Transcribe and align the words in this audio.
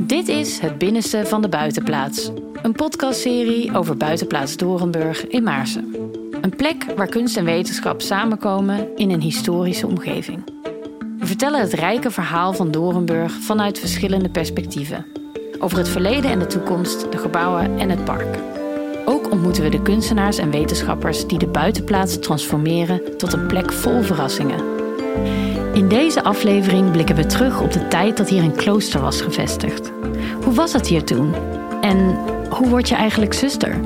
Dit 0.00 0.28
is 0.28 0.58
Het 0.58 0.78
Binnenste 0.78 1.26
van 1.26 1.42
de 1.42 1.48
Buitenplaats. 1.48 2.30
Een 2.62 2.72
podcastserie 2.72 3.76
over 3.76 3.96
Buitenplaats 3.96 4.56
Dorenburg 4.56 5.26
in 5.26 5.42
Maarsen. 5.42 5.94
Een 6.40 6.56
plek 6.56 6.84
waar 6.96 7.08
kunst 7.08 7.36
en 7.36 7.44
wetenschap 7.44 8.00
samenkomen 8.00 8.96
in 8.96 9.10
een 9.10 9.20
historische 9.20 9.86
omgeving. 9.86 10.44
We 11.18 11.26
vertellen 11.26 11.60
het 11.60 11.72
rijke 11.72 12.10
verhaal 12.10 12.52
van 12.52 12.70
Dorenburg 12.70 13.32
vanuit 13.32 13.78
verschillende 13.78 14.30
perspectieven. 14.30 15.06
Over 15.58 15.78
het 15.78 15.88
verleden 15.88 16.30
en 16.30 16.38
de 16.38 16.46
toekomst, 16.46 17.12
de 17.12 17.18
gebouwen 17.18 17.78
en 17.78 17.90
het 17.90 18.04
park. 18.04 18.38
Ook 19.04 19.30
ontmoeten 19.30 19.62
we 19.62 19.68
de 19.68 19.82
kunstenaars 19.82 20.38
en 20.38 20.50
wetenschappers 20.50 21.26
die 21.26 21.38
de 21.38 21.48
buitenplaats 21.48 22.18
transformeren 22.18 23.16
tot 23.16 23.32
een 23.32 23.46
plek 23.46 23.72
vol 23.72 24.02
verrassingen. 24.02 24.71
In 25.72 25.88
deze 25.88 26.22
aflevering 26.22 26.90
blikken 26.90 27.16
we 27.16 27.26
terug 27.26 27.60
op 27.60 27.72
de 27.72 27.88
tijd 27.88 28.16
dat 28.16 28.28
hier 28.28 28.42
een 28.42 28.56
klooster 28.56 29.00
was 29.00 29.20
gevestigd. 29.20 29.92
Hoe 30.44 30.54
was 30.54 30.72
het 30.72 30.86
hier 30.86 31.04
toen? 31.04 31.34
En 31.80 32.16
hoe 32.50 32.68
word 32.68 32.88
je 32.88 32.94
eigenlijk 32.94 33.32
zuster? 33.32 33.80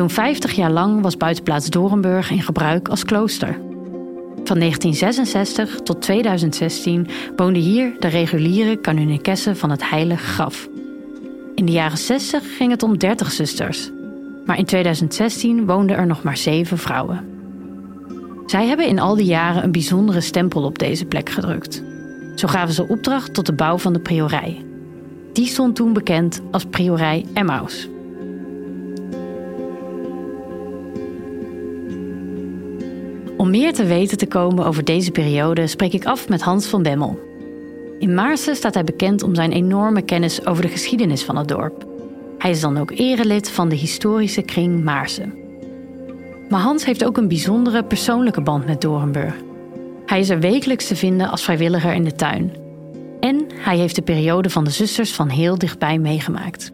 Zo'n 0.00 0.10
50 0.10 0.52
jaar 0.52 0.70
lang 0.70 1.02
was 1.02 1.16
buitenplaats 1.16 1.70
Dorenburg 1.70 2.30
in 2.30 2.42
gebruik 2.42 2.88
als 2.88 3.04
klooster. 3.04 3.52
Van 4.44 4.58
1966 4.58 5.80
tot 5.80 6.02
2016 6.02 7.08
woonden 7.36 7.62
hier 7.62 7.92
de 7.98 8.08
reguliere 8.08 8.76
kanonekessen 8.76 9.56
van 9.56 9.70
het 9.70 9.90
Heilige 9.90 10.24
Graf. 10.24 10.68
In 11.54 11.66
de 11.66 11.72
jaren 11.72 11.98
60 11.98 12.56
ging 12.56 12.70
het 12.70 12.82
om 12.82 12.98
30 12.98 13.32
zusters, 13.32 13.90
maar 14.46 14.58
in 14.58 14.64
2016 14.64 15.66
woonden 15.66 15.96
er 15.96 16.06
nog 16.06 16.22
maar 16.22 16.36
7 16.36 16.78
vrouwen. 16.78 17.24
Zij 18.46 18.66
hebben 18.66 18.86
in 18.86 18.98
al 18.98 19.14
die 19.14 19.26
jaren 19.26 19.64
een 19.64 19.72
bijzondere 19.72 20.20
stempel 20.20 20.62
op 20.62 20.78
deze 20.78 21.04
plek 21.04 21.30
gedrukt. 21.30 21.82
Zo 22.34 22.48
gaven 22.48 22.74
ze 22.74 22.88
opdracht 22.88 23.34
tot 23.34 23.46
de 23.46 23.54
bouw 23.54 23.78
van 23.78 23.92
de 23.92 24.00
priorij. 24.00 24.64
Die 25.32 25.46
stond 25.46 25.76
toen 25.76 25.92
bekend 25.92 26.40
als 26.50 26.64
Priorij 26.64 27.24
Emmaus. 27.34 27.88
Om 33.50 33.58
meer 33.58 33.72
te 33.72 33.84
weten 33.84 34.18
te 34.18 34.26
komen 34.26 34.66
over 34.66 34.84
deze 34.84 35.10
periode 35.10 35.66
spreek 35.66 35.92
ik 35.92 36.04
af 36.04 36.28
met 36.28 36.42
Hans 36.42 36.66
van 36.66 36.82
Bemmel. 36.82 37.18
In 37.98 38.14
Maarsen 38.14 38.56
staat 38.56 38.74
hij 38.74 38.84
bekend 38.84 39.22
om 39.22 39.34
zijn 39.34 39.52
enorme 39.52 40.02
kennis 40.02 40.46
over 40.46 40.62
de 40.62 40.68
geschiedenis 40.68 41.24
van 41.24 41.36
het 41.36 41.48
dorp. 41.48 41.86
Hij 42.38 42.50
is 42.50 42.60
dan 42.60 42.78
ook 42.78 42.90
erelid 42.90 43.50
van 43.50 43.68
de 43.68 43.74
historische 43.74 44.42
kring 44.42 44.84
Maarsen. 44.84 45.34
Maar 46.48 46.60
Hans 46.60 46.84
heeft 46.84 47.04
ook 47.04 47.16
een 47.16 47.28
bijzondere 47.28 47.84
persoonlijke 47.84 48.40
band 48.40 48.66
met 48.66 48.80
Dorenburg. 48.80 49.34
Hij 50.06 50.20
is 50.20 50.30
er 50.30 50.40
wekelijks 50.40 50.86
te 50.86 50.96
vinden 50.96 51.30
als 51.30 51.42
vrijwilliger 51.42 51.92
in 51.92 52.04
de 52.04 52.14
tuin. 52.14 52.52
En 53.20 53.46
hij 53.54 53.76
heeft 53.76 53.94
de 53.94 54.02
periode 54.02 54.50
van 54.50 54.64
de 54.64 54.70
zusters 54.70 55.12
van 55.12 55.28
heel 55.28 55.58
dichtbij 55.58 55.98
meegemaakt. 55.98 56.72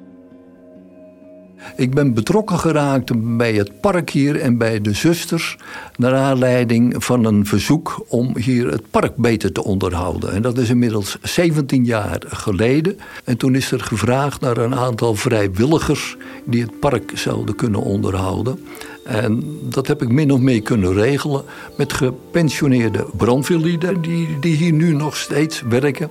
Ik 1.76 1.94
ben 1.94 2.14
betrokken 2.14 2.58
geraakt 2.58 3.36
bij 3.36 3.54
het 3.54 3.80
park 3.80 4.10
hier 4.10 4.40
en 4.40 4.58
bij 4.58 4.80
de 4.80 4.92
zusters. 4.92 5.56
Naar 5.96 6.14
aanleiding 6.14 7.04
van 7.04 7.24
een 7.24 7.46
verzoek 7.46 8.04
om 8.08 8.36
hier 8.36 8.70
het 8.70 8.90
park 8.90 9.16
beter 9.16 9.52
te 9.52 9.64
onderhouden. 9.64 10.32
En 10.32 10.42
dat 10.42 10.58
is 10.58 10.68
inmiddels 10.68 11.18
17 11.22 11.84
jaar 11.84 12.22
geleden. 12.26 12.98
En 13.24 13.36
toen 13.36 13.54
is 13.54 13.72
er 13.72 13.80
gevraagd 13.80 14.40
naar 14.40 14.56
een 14.56 14.74
aantal 14.74 15.14
vrijwilligers 15.14 16.16
die 16.44 16.62
het 16.62 16.80
park 16.80 17.12
zouden 17.14 17.54
kunnen 17.54 17.80
onderhouden. 17.80 18.58
En 19.06 19.58
dat 19.62 19.86
heb 19.86 20.02
ik 20.02 20.08
min 20.08 20.32
of 20.32 20.40
meer 20.40 20.62
kunnen 20.62 20.92
regelen 20.92 21.42
met 21.76 21.92
gepensioneerde 21.92 23.06
brandweerlieden 23.16 24.00
die, 24.00 24.38
die 24.40 24.56
hier 24.56 24.72
nu 24.72 24.92
nog 24.92 25.16
steeds 25.16 25.62
werken. 25.68 26.10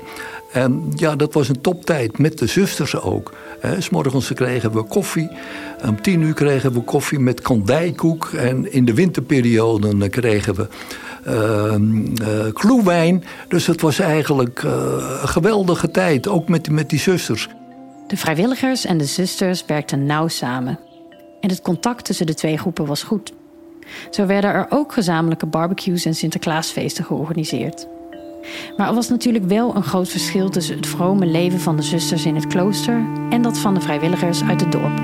En 0.52 0.92
ja, 0.96 1.16
dat 1.16 1.34
was 1.34 1.50
een 1.50 1.62
toptijd 1.62 2.18
met 2.18 2.38
de 2.38 2.48
zusters 2.48 3.02
ook. 3.02 3.34
S 3.80 3.90
morgens 3.90 4.34
kregen 4.34 4.72
we 4.72 4.84
koffie. 4.84 5.30
Om 5.86 6.02
tien 6.02 6.22
uur 6.22 6.34
kregen 6.34 6.74
we 6.74 6.82
koffie 6.82 7.20
met 7.20 7.42
kandijkoek. 7.42 8.26
En 8.26 8.72
in 8.74 8.86
de 8.86 8.94
winterperiode 8.94 10.10
kregen 10.10 10.56
we 10.56 10.68
uh, 11.28 12.54
kloewijn. 12.54 13.24
Dus 13.48 13.68
het 13.68 13.82
was 13.82 14.00
eigenlijk 14.00 14.64
uh, 14.64 14.72
een 15.22 15.28
geweldige 15.28 15.92
tijd, 15.92 16.28
ook 16.28 16.50
met, 16.50 16.70
met 16.70 16.90
die 16.90 17.00
zusters. 17.00 17.50
De 18.08 18.18
vrijwilligers 18.18 18.86
en 18.86 18.98
de 18.98 19.06
zusters 19.06 19.66
werkten 19.66 20.06
nauw 20.06 20.28
samen. 20.28 20.80
En 21.46 21.52
het 21.52 21.62
contact 21.62 22.06
tussen 22.06 22.26
de 22.26 22.34
twee 22.34 22.58
groepen 22.58 22.86
was 22.86 23.04
goed. 23.04 23.34
Zo 24.10 24.26
werden 24.26 24.50
er 24.50 24.66
ook 24.70 24.94
gezamenlijke 24.94 25.46
barbecues 25.46 26.06
en 26.06 26.16
Sinterklaasfeesten 26.16 27.04
georganiseerd. 27.04 27.88
Maar 28.78 28.88
er 28.88 28.94
was 28.94 29.10
natuurlijk 29.10 29.46
wel 29.46 29.76
een 29.76 29.84
groot 29.84 30.10
verschil 30.10 30.50
tussen 30.50 30.76
het 30.76 30.88
vrome 30.88 31.26
leven 31.26 31.60
van 31.60 31.76
de 31.76 31.82
zusters 31.82 32.26
in 32.26 32.36
het 32.36 32.48
klooster 32.48 33.06
en 33.30 33.42
dat 33.42 33.58
van 33.58 33.74
de 33.74 33.82
vrijwilligers 33.82 34.44
uit 34.44 34.62
het 34.62 34.72
dorp. 34.72 35.00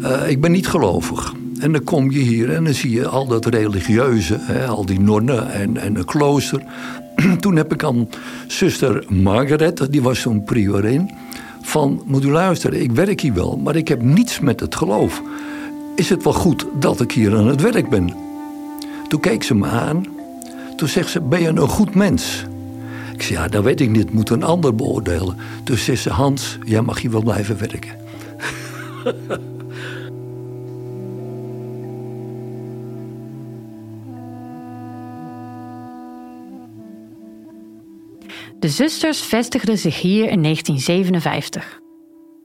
Uh, 0.00 0.30
ik 0.30 0.40
ben 0.40 0.50
niet 0.50 0.68
gelovig. 0.68 1.34
En 1.60 1.72
dan 1.72 1.84
kom 1.84 2.10
je 2.10 2.18
hier 2.18 2.54
en 2.54 2.64
dan 2.64 2.74
zie 2.74 2.90
je 2.90 3.08
al 3.08 3.26
dat 3.26 3.46
religieuze, 3.46 4.36
hè, 4.40 4.66
al 4.66 4.86
die 4.86 5.00
nonnen 5.00 5.52
en, 5.52 5.76
en 5.76 5.96
een 5.96 6.04
klooster. 6.04 6.62
Toen 7.40 7.56
heb 7.56 7.72
ik 7.72 7.84
aan 7.84 8.08
zuster 8.46 9.04
Margaret, 9.08 9.86
die 9.90 10.02
was 10.02 10.20
zo'n 10.20 10.44
priorin, 10.44 11.10
van 11.62 12.02
moet 12.06 12.24
u 12.24 12.30
luisteren, 12.30 12.82
ik 12.82 12.92
werk 12.92 13.20
hier 13.20 13.34
wel, 13.34 13.56
maar 13.56 13.76
ik 13.76 13.88
heb 13.88 14.02
niets 14.02 14.40
met 14.40 14.60
het 14.60 14.74
geloof 14.74 15.22
is 15.98 16.08
het 16.08 16.22
wel 16.22 16.32
goed 16.32 16.66
dat 16.74 17.00
ik 17.00 17.12
hier 17.12 17.36
aan 17.36 17.46
het 17.46 17.60
werk 17.60 17.88
ben? 17.88 18.14
Toen 19.08 19.20
keek 19.20 19.42
ze 19.42 19.54
me 19.54 19.66
aan. 19.66 20.06
Toen 20.76 20.88
zegt 20.88 21.10
ze, 21.10 21.20
ben 21.20 21.40
je 21.40 21.48
een 21.48 21.68
goed 21.68 21.94
mens? 21.94 22.44
Ik 23.14 23.22
zei, 23.22 23.38
ja, 23.38 23.48
dat 23.48 23.64
weet 23.64 23.80
ik 23.80 23.90
niet, 23.90 24.12
moet 24.12 24.30
een 24.30 24.42
ander 24.42 24.74
beoordelen. 24.74 25.36
Toen 25.64 25.76
zei 25.76 25.96
ze, 25.96 26.10
Hans, 26.10 26.58
jij 26.64 26.82
mag 26.82 27.00
hier 27.00 27.10
wel 27.10 27.22
blijven 27.22 27.58
werken. 27.58 27.90
De 38.58 38.68
zusters 38.68 39.20
vestigden 39.20 39.78
zich 39.78 40.00
hier 40.00 40.30
in 40.30 40.42
1957. 40.42 41.80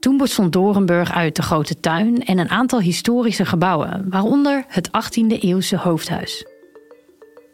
Toen 0.00 0.16
bestond 0.16 0.52
Dorenburg 0.52 1.12
uit 1.12 1.36
de 1.36 1.42
Grote 1.42 1.80
Tuin 1.80 2.24
en 2.24 2.38
een 2.38 2.50
aantal 2.50 2.80
historische 2.80 3.46
gebouwen, 3.46 4.06
waaronder 4.08 4.64
het 4.68 4.88
18e-eeuwse 4.88 5.76
hoofdhuis. 5.76 6.46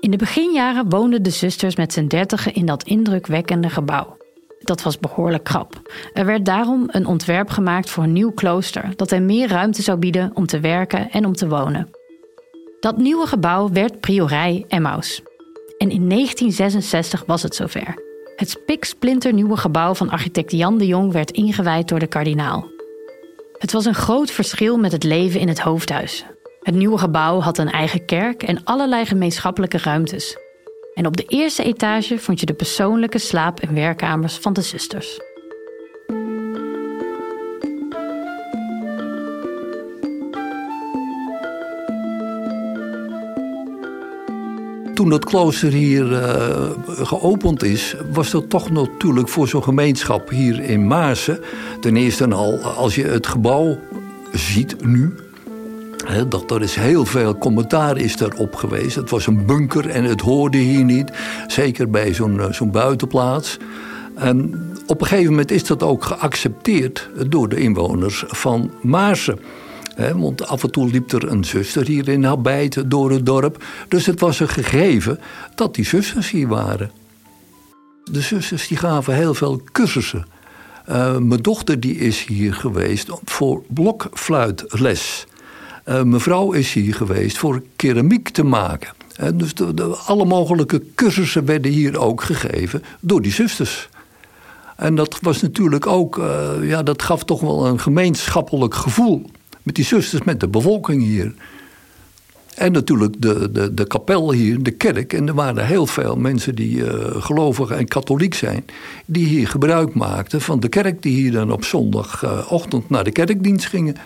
In 0.00 0.10
de 0.10 0.16
beginjaren 0.16 0.88
woonden 0.88 1.22
de 1.22 1.30
zusters 1.30 1.76
met 1.76 1.92
z'n 1.92 2.06
dertigen 2.06 2.54
in 2.54 2.66
dat 2.66 2.82
indrukwekkende 2.82 3.70
gebouw. 3.70 4.16
Dat 4.58 4.82
was 4.82 4.98
behoorlijk 4.98 5.44
krap. 5.44 5.92
Er 6.12 6.26
werd 6.26 6.44
daarom 6.44 6.84
een 6.86 7.06
ontwerp 7.06 7.50
gemaakt 7.50 7.90
voor 7.90 8.04
een 8.04 8.12
nieuw 8.12 8.32
klooster 8.32 8.92
dat 8.96 9.10
hen 9.10 9.26
meer 9.26 9.48
ruimte 9.48 9.82
zou 9.82 9.98
bieden 9.98 10.30
om 10.34 10.46
te 10.46 10.60
werken 10.60 11.10
en 11.10 11.26
om 11.26 11.32
te 11.32 11.48
wonen. 11.48 11.90
Dat 12.80 12.96
nieuwe 12.96 13.26
gebouw 13.26 13.70
werd 13.70 14.00
Priorij 14.00 14.64
Emmaus. 14.68 15.22
En 15.78 15.90
in 15.90 16.08
1966 16.08 17.24
was 17.26 17.42
het 17.42 17.54
zover. 17.54 18.08
Het 18.40 18.50
spiksplinternieuwe 18.50 19.56
gebouw 19.56 19.94
van 19.94 20.10
architect 20.10 20.52
Jan 20.52 20.78
de 20.78 20.86
Jong 20.86 21.12
werd 21.12 21.30
ingewijd 21.30 21.88
door 21.88 21.98
de 21.98 22.06
kardinaal. 22.06 22.68
Het 23.58 23.72
was 23.72 23.84
een 23.84 23.94
groot 23.94 24.30
verschil 24.30 24.78
met 24.78 24.92
het 24.92 25.04
leven 25.04 25.40
in 25.40 25.48
het 25.48 25.60
hoofdhuis. 25.60 26.24
Het 26.60 26.74
nieuwe 26.74 26.98
gebouw 26.98 27.40
had 27.40 27.58
een 27.58 27.70
eigen 27.70 28.04
kerk 28.04 28.42
en 28.42 28.64
allerlei 28.64 29.06
gemeenschappelijke 29.06 29.78
ruimtes. 29.78 30.36
En 30.94 31.06
op 31.06 31.16
de 31.16 31.24
eerste 31.24 31.62
etage 31.62 32.18
vond 32.18 32.40
je 32.40 32.46
de 32.46 32.54
persoonlijke 32.54 33.18
slaap- 33.18 33.60
en 33.60 33.74
werkkamers 33.74 34.36
van 34.36 34.52
de 34.52 34.62
zusters. 34.62 35.20
Toen 45.00 45.10
het 45.10 45.24
klooster 45.24 45.72
hier 45.72 46.12
uh, 46.12 46.70
geopend 46.86 47.62
is, 47.62 47.96
was 48.12 48.30
dat 48.30 48.50
toch 48.50 48.70
natuurlijk 48.70 49.28
voor 49.28 49.48
zo'n 49.48 49.62
gemeenschap 49.62 50.28
hier 50.28 50.60
in 50.60 50.86
Maarsen. 50.86 51.40
Ten 51.80 51.96
eerste 51.96 52.28
al, 52.28 52.58
als 52.58 52.94
je 52.94 53.04
het 53.04 53.26
gebouw 53.26 53.78
ziet 54.32 54.84
nu, 54.84 55.14
dat 56.28 56.50
er 56.50 56.62
is 56.62 56.74
heel 56.74 57.04
veel 57.04 57.38
commentaar 57.38 57.96
is 57.96 58.20
erop 58.20 58.54
geweest. 58.54 58.94
Het 58.94 59.10
was 59.10 59.26
een 59.26 59.46
bunker 59.46 59.88
en 59.88 60.04
het 60.04 60.20
hoorde 60.20 60.58
hier 60.58 60.84
niet. 60.84 61.10
Zeker 61.46 61.90
bij 61.90 62.14
zo'n 62.14 62.40
eh, 62.40 62.62
buitenplaats. 62.62 63.58
En 64.14 64.54
op 64.86 65.00
een 65.00 65.06
gegeven 65.06 65.30
moment 65.30 65.50
is 65.50 65.64
dat 65.64 65.82
ook 65.82 66.04
geaccepteerd 66.04 67.08
door 67.28 67.48
de 67.48 67.56
inwoners 67.56 68.24
van 68.26 68.70
Maarsen. 68.82 69.38
Want 70.16 70.46
af 70.46 70.62
en 70.62 70.70
toe 70.70 70.90
liep 70.90 71.12
er 71.12 71.30
een 71.30 71.44
zuster 71.44 71.86
hier 71.86 72.08
in 72.08 72.24
Habijt 72.24 72.90
door 72.90 73.10
het 73.10 73.26
dorp. 73.26 73.64
Dus 73.88 74.06
het 74.06 74.20
was 74.20 74.40
een 74.40 74.48
gegeven 74.48 75.20
dat 75.54 75.74
die 75.74 75.84
zusters 75.84 76.30
hier 76.30 76.48
waren. 76.48 76.90
De 78.04 78.20
zusters 78.20 78.68
die 78.68 78.76
gaven 78.76 79.14
heel 79.14 79.34
veel 79.34 79.62
cursussen. 79.72 80.26
Uh, 80.88 81.16
mijn 81.16 81.42
dochter 81.42 81.80
die 81.80 81.96
is 81.96 82.24
hier 82.24 82.54
geweest 82.54 83.08
voor 83.24 83.62
blokfluitles. 83.68 85.26
Uh, 85.86 86.02
mevrouw 86.02 86.52
is 86.52 86.72
hier 86.72 86.94
geweest 86.94 87.38
voor 87.38 87.62
keramiek 87.76 88.28
te 88.28 88.44
maken. 88.44 88.92
dus 89.34 89.54
de, 89.54 89.84
alle 90.06 90.24
mogelijke 90.24 90.82
cursussen 90.94 91.44
werden 91.44 91.70
hier 91.70 91.98
ook 91.98 92.22
gegeven 92.22 92.82
door 93.00 93.22
die 93.22 93.32
zusters. 93.32 93.88
En 94.76 94.94
dat 94.94 95.18
was 95.20 95.42
natuurlijk 95.42 95.86
ook, 95.86 96.18
uh, 96.18 96.50
ja, 96.62 96.82
dat 96.82 97.02
gaf 97.02 97.24
toch 97.24 97.40
wel 97.40 97.66
een 97.66 97.80
gemeenschappelijk 97.80 98.74
gevoel. 98.74 99.30
Met 99.70 99.78
die 99.78 99.88
zusters, 99.88 100.22
met 100.22 100.40
de 100.40 100.48
bevolking 100.48 101.02
hier. 101.02 101.34
En 102.54 102.72
natuurlijk 102.72 103.14
de, 103.18 103.50
de, 103.52 103.74
de 103.74 103.86
kapel 103.86 104.32
hier, 104.32 104.62
de 104.62 104.70
kerk. 104.70 105.12
En 105.12 105.28
er 105.28 105.34
waren 105.34 105.66
heel 105.66 105.86
veel 105.86 106.16
mensen 106.16 106.54
die 106.54 106.76
uh, 106.76 106.92
gelovig 107.18 107.70
en 107.70 107.88
katholiek 107.88 108.34
zijn. 108.34 108.64
Die 109.06 109.26
hier 109.26 109.48
gebruik 109.48 109.94
maakten 109.94 110.40
van 110.40 110.60
de 110.60 110.68
kerk. 110.68 111.02
Die 111.02 111.14
hier 111.14 111.32
dan 111.32 111.52
op 111.52 111.64
zondagochtend 111.64 112.90
naar 112.90 113.04
de 113.04 113.10
kerkdienst 113.10 113.66
gingen. 113.66 113.96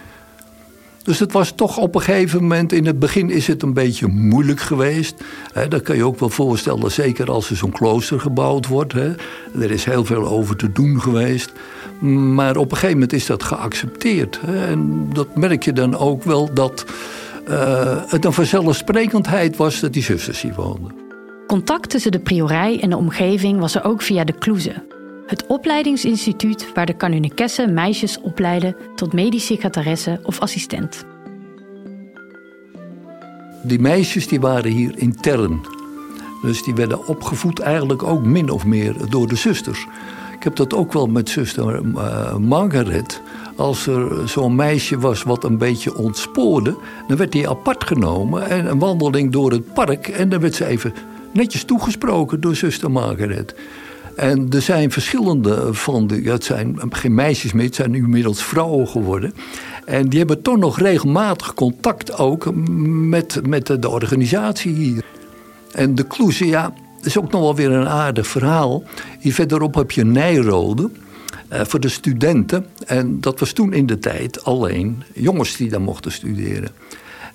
Dus 1.02 1.18
het 1.18 1.32
was 1.32 1.52
toch 1.52 1.76
op 1.78 1.94
een 1.94 2.00
gegeven 2.00 2.40
moment, 2.40 2.72
in 2.72 2.86
het 2.86 2.98
begin 2.98 3.30
is 3.30 3.46
het 3.46 3.62
een 3.62 3.74
beetje 3.74 4.06
moeilijk 4.06 4.60
geweest. 4.60 5.14
He, 5.52 5.68
dat 5.68 5.82
kan 5.82 5.96
je 5.96 6.04
ook 6.04 6.18
wel 6.18 6.30
voorstellen, 6.30 6.92
zeker 6.92 7.30
als 7.30 7.50
er 7.50 7.56
zo'n 7.56 7.72
klooster 7.72 8.20
gebouwd 8.20 8.66
wordt. 8.66 8.92
Er 8.92 9.70
is 9.70 9.84
heel 9.84 10.04
veel 10.04 10.26
over 10.26 10.56
te 10.56 10.72
doen 10.72 11.00
geweest. 11.00 11.52
Maar 12.00 12.56
op 12.56 12.70
een 12.70 12.76
gegeven 12.76 12.94
moment 12.94 13.12
is 13.12 13.26
dat 13.26 13.42
geaccepteerd. 13.42 14.40
En 14.46 15.08
dat 15.12 15.36
merk 15.36 15.62
je 15.62 15.72
dan 15.72 15.96
ook 15.96 16.22
wel 16.22 16.54
dat 16.54 16.84
uh, 17.48 18.02
het 18.06 18.24
een 18.24 18.32
vanzelfsprekendheid 18.32 19.56
was 19.56 19.80
dat 19.80 19.92
die 19.92 20.02
zusters 20.02 20.42
hier 20.42 20.54
woonden. 20.54 20.92
Contact 21.46 21.90
tussen 21.90 22.12
de 22.12 22.20
priorij 22.20 22.80
en 22.80 22.90
de 22.90 22.96
omgeving 22.96 23.60
was 23.60 23.74
er 23.74 23.84
ook 23.84 24.02
via 24.02 24.24
de 24.24 24.32
Kloeze. 24.32 24.84
Het 25.26 25.46
opleidingsinstituut 25.46 26.72
waar 26.74 26.86
de 26.86 26.96
kanunikessen 26.96 27.74
meisjes 27.74 28.20
opleiden 28.20 28.76
tot 28.94 29.12
medisch 29.12 29.46
secretaresse 29.46 30.20
of 30.22 30.40
assistent. 30.40 31.04
Die 33.62 33.80
meisjes 33.80 34.28
die 34.28 34.40
waren 34.40 34.70
hier 34.70 34.92
intern. 34.96 35.60
Dus 36.42 36.62
die 36.62 36.74
werden 36.74 37.06
opgevoed 37.06 37.60
eigenlijk 37.60 38.02
ook 38.02 38.24
min 38.24 38.50
of 38.50 38.64
meer 38.64 38.94
door 39.08 39.28
de 39.28 39.36
zusters. 39.36 39.86
Ik 40.44 40.56
heb 40.56 40.68
dat 40.68 40.78
ook 40.78 40.92
wel 40.92 41.06
met 41.06 41.28
zuster 41.28 41.80
uh, 41.84 42.36
Margaret. 42.36 43.20
Als 43.56 43.86
er 43.86 44.28
zo'n 44.28 44.54
meisje 44.54 44.98
was 44.98 45.22
wat 45.22 45.44
een 45.44 45.58
beetje 45.58 45.96
ontspoorde... 45.96 46.76
dan 47.08 47.16
werd 47.16 47.32
die 47.32 47.48
apart 47.48 47.84
genomen 47.84 48.48
en 48.48 48.66
een 48.66 48.78
wandeling 48.78 49.32
door 49.32 49.50
het 49.50 49.74
park... 49.74 50.08
en 50.08 50.28
dan 50.28 50.40
werd 50.40 50.54
ze 50.54 50.66
even 50.66 50.94
netjes 51.32 51.64
toegesproken 51.64 52.40
door 52.40 52.56
zuster 52.56 52.90
Margaret. 52.90 53.54
En 54.16 54.46
er 54.50 54.62
zijn 54.62 54.90
verschillende 54.90 55.74
van 55.74 56.06
de, 56.06 56.22
ja, 56.22 56.32
het 56.32 56.44
zijn 56.44 56.78
geen 56.90 57.14
meisjes 57.14 57.52
meer, 57.52 57.64
het 57.64 57.74
zijn 57.74 57.90
nu 57.90 57.98
inmiddels 57.98 58.44
vrouwen 58.44 58.88
geworden. 58.88 59.34
En 59.84 60.08
die 60.08 60.18
hebben 60.18 60.42
toch 60.42 60.56
nog 60.56 60.78
regelmatig 60.78 61.54
contact 61.54 62.18
ook 62.18 62.54
met, 62.54 63.40
met 63.46 63.66
de, 63.66 63.88
organisatie 63.88 64.74
hier. 64.74 65.04
En 65.72 65.94
de 65.94 66.06
Kloeze, 66.06 66.46
ja, 66.46 66.72
is 67.06 67.18
ook 67.18 67.30
nog 67.30 67.40
wel 67.40 67.54
weer 67.54 67.70
een 67.70 67.88
aardig 67.88 68.26
verhaal. 68.26 68.82
Hier 69.20 69.34
verderop 69.34 69.74
heb 69.74 69.90
je 69.90 70.04
Nijrode. 70.04 70.90
Uh, 71.52 71.60
voor 71.64 71.80
de 71.80 71.88
studenten. 71.88 72.66
En 72.86 73.20
dat 73.20 73.40
was 73.40 73.52
toen 73.52 73.72
in 73.72 73.86
de 73.86 73.98
tijd 73.98 74.44
alleen 74.44 75.02
jongens 75.12 75.56
die 75.56 75.70
daar 75.70 75.80
mochten 75.80 76.12
studeren. 76.12 76.70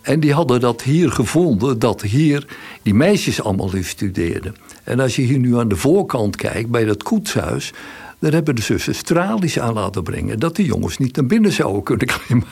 En 0.01 0.19
die 0.19 0.33
hadden 0.33 0.60
dat 0.60 0.81
hier 0.81 1.12
gevonden, 1.12 1.80
dat 1.80 2.01
hier 2.01 2.45
die 2.81 2.94
meisjes 2.94 3.42
allemaal 3.42 3.71
hier 3.71 3.86
studeerden. 3.86 4.56
En 4.83 5.00
als 5.00 5.16
je 5.16 5.21
hier 5.21 5.39
nu 5.39 5.57
aan 5.57 5.68
de 5.68 5.75
voorkant 5.75 6.36
kijkt, 6.36 6.69
bij 6.69 6.86
dat 6.86 7.04
koetshuis... 7.04 7.74
dan 8.19 8.33
hebben 8.33 8.56
de 8.56 8.62
zussen 8.62 8.95
stralies 8.95 9.60
aan 9.60 9.74
laten 9.74 10.04
brengen... 10.04 10.39
dat 10.39 10.56
de 10.56 10.66
jongens 10.66 10.98
niet 10.98 11.16
naar 11.16 11.25
binnen 11.25 11.51
zouden 11.51 11.83
kunnen 11.83 12.07
klimmen. 12.07 12.48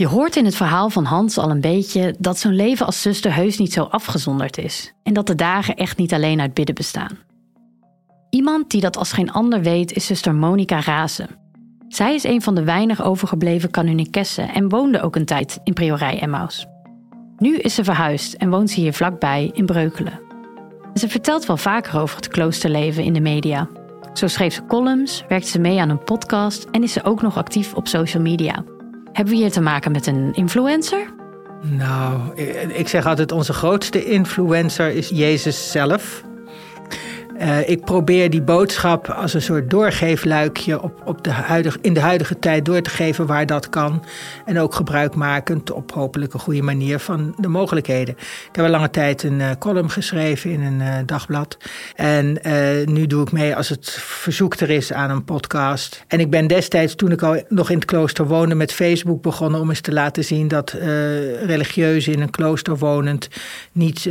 Je 0.00 0.06
hoort 0.06 0.36
in 0.36 0.44
het 0.44 0.56
verhaal 0.56 0.90
van 0.90 1.04
Hans 1.04 1.38
al 1.38 1.50
een 1.50 1.60
beetje 1.60 2.14
dat 2.18 2.38
zo'n 2.38 2.54
leven 2.54 2.86
als 2.86 3.02
zuster 3.02 3.34
heus 3.34 3.58
niet 3.58 3.72
zo 3.72 3.82
afgezonderd 3.82 4.58
is. 4.58 4.92
En 5.02 5.12
dat 5.12 5.26
de 5.26 5.34
dagen 5.34 5.76
echt 5.76 5.98
niet 5.98 6.12
alleen 6.12 6.40
uit 6.40 6.54
bidden 6.54 6.74
bestaan. 6.74 7.18
Iemand 8.30 8.70
die 8.70 8.80
dat 8.80 8.96
als 8.96 9.12
geen 9.12 9.32
ander 9.32 9.62
weet 9.62 9.92
is 9.92 10.06
zuster 10.06 10.34
Monica 10.34 10.80
Razen. 10.80 11.28
Zij 11.88 12.14
is 12.14 12.24
een 12.24 12.42
van 12.42 12.54
de 12.54 12.64
weinig 12.64 13.02
overgebleven 13.02 13.70
kanunikessen 13.70 14.48
en 14.48 14.68
woonde 14.68 15.02
ook 15.02 15.16
een 15.16 15.24
tijd 15.24 15.60
in 15.64 15.72
Priorij 15.72 16.20
Emmaus. 16.20 16.66
Nu 17.38 17.56
is 17.56 17.74
ze 17.74 17.84
verhuisd 17.84 18.34
en 18.34 18.50
woont 18.50 18.70
ze 18.70 18.80
hier 18.80 18.92
vlakbij 18.92 19.50
in 19.52 19.66
Breukelen. 19.66 20.20
Ze 20.94 21.08
vertelt 21.08 21.46
wel 21.46 21.56
vaker 21.56 22.00
over 22.00 22.16
het 22.16 22.28
kloosterleven 22.28 23.04
in 23.04 23.12
de 23.12 23.20
media. 23.20 23.68
Zo 24.12 24.26
schreef 24.26 24.54
ze 24.54 24.66
columns, 24.66 25.24
werkte 25.28 25.50
ze 25.50 25.58
mee 25.58 25.80
aan 25.80 25.90
een 25.90 26.04
podcast 26.04 26.66
en 26.70 26.82
is 26.82 26.92
ze 26.92 27.04
ook 27.04 27.22
nog 27.22 27.36
actief 27.36 27.74
op 27.74 27.88
social 27.88 28.22
media. 28.22 28.64
Hebben 29.12 29.34
we 29.34 29.40
hier 29.40 29.50
te 29.50 29.60
maken 29.60 29.92
met 29.92 30.06
een 30.06 30.32
influencer? 30.32 31.12
Nou, 31.62 32.34
ik 32.72 32.88
zeg 32.88 33.06
altijd: 33.06 33.32
onze 33.32 33.52
grootste 33.52 34.04
influencer 34.04 34.90
is 34.90 35.08
Jezus 35.08 35.70
zelf. 35.70 36.22
Uh, 37.40 37.68
ik 37.68 37.84
probeer 37.84 38.30
die 38.30 38.42
boodschap 38.42 39.08
als 39.08 39.34
een 39.34 39.42
soort 39.42 39.70
doorgeefluikje 39.70 40.82
op, 40.82 41.02
op 41.04 41.24
de 41.24 41.30
huidige, 41.30 41.78
in 41.80 41.94
de 41.94 42.00
huidige 42.00 42.38
tijd 42.38 42.64
door 42.64 42.80
te 42.80 42.90
geven 42.90 43.26
waar 43.26 43.46
dat 43.46 43.68
kan. 43.68 44.04
En 44.44 44.58
ook 44.58 44.74
gebruikmakend 44.74 45.72
op 45.72 45.92
hopelijk 45.92 46.34
een 46.34 46.40
goede 46.40 46.62
manier 46.62 46.98
van 46.98 47.34
de 47.36 47.48
mogelijkheden. 47.48 48.14
Ik 48.18 48.48
heb 48.56 48.64
al 48.64 48.70
lange 48.70 48.90
tijd 48.90 49.22
een 49.22 49.40
uh, 49.40 49.50
column 49.58 49.90
geschreven 49.90 50.50
in 50.50 50.62
een 50.62 50.80
uh, 50.80 50.94
dagblad. 51.06 51.56
En 51.94 52.38
nu 52.84 53.06
doe 53.06 53.22
ik 53.22 53.32
mee 53.32 53.56
als 53.56 53.68
het 53.68 53.90
verzoek 54.00 54.54
er 54.54 54.70
is 54.70 54.92
aan 54.92 55.10
een 55.10 55.24
podcast. 55.24 56.04
En 56.06 56.20
ik 56.20 56.30
ben 56.30 56.46
destijds, 56.46 56.94
toen 56.94 57.12
ik 57.12 57.22
al 57.22 57.42
nog 57.48 57.70
in 57.70 57.76
het 57.76 57.84
klooster 57.84 58.26
woonde, 58.26 58.54
met 58.54 58.72
Facebook 58.72 59.22
begonnen 59.22 59.60
om 59.60 59.68
eens 59.68 59.80
te 59.80 59.92
laten 59.92 60.24
zien 60.24 60.48
dat 60.48 60.70
religieuzen 61.44 62.12
in 62.12 62.20
een 62.20 62.30
klooster 62.30 62.78
wonend 62.78 63.28
niet 63.72 64.08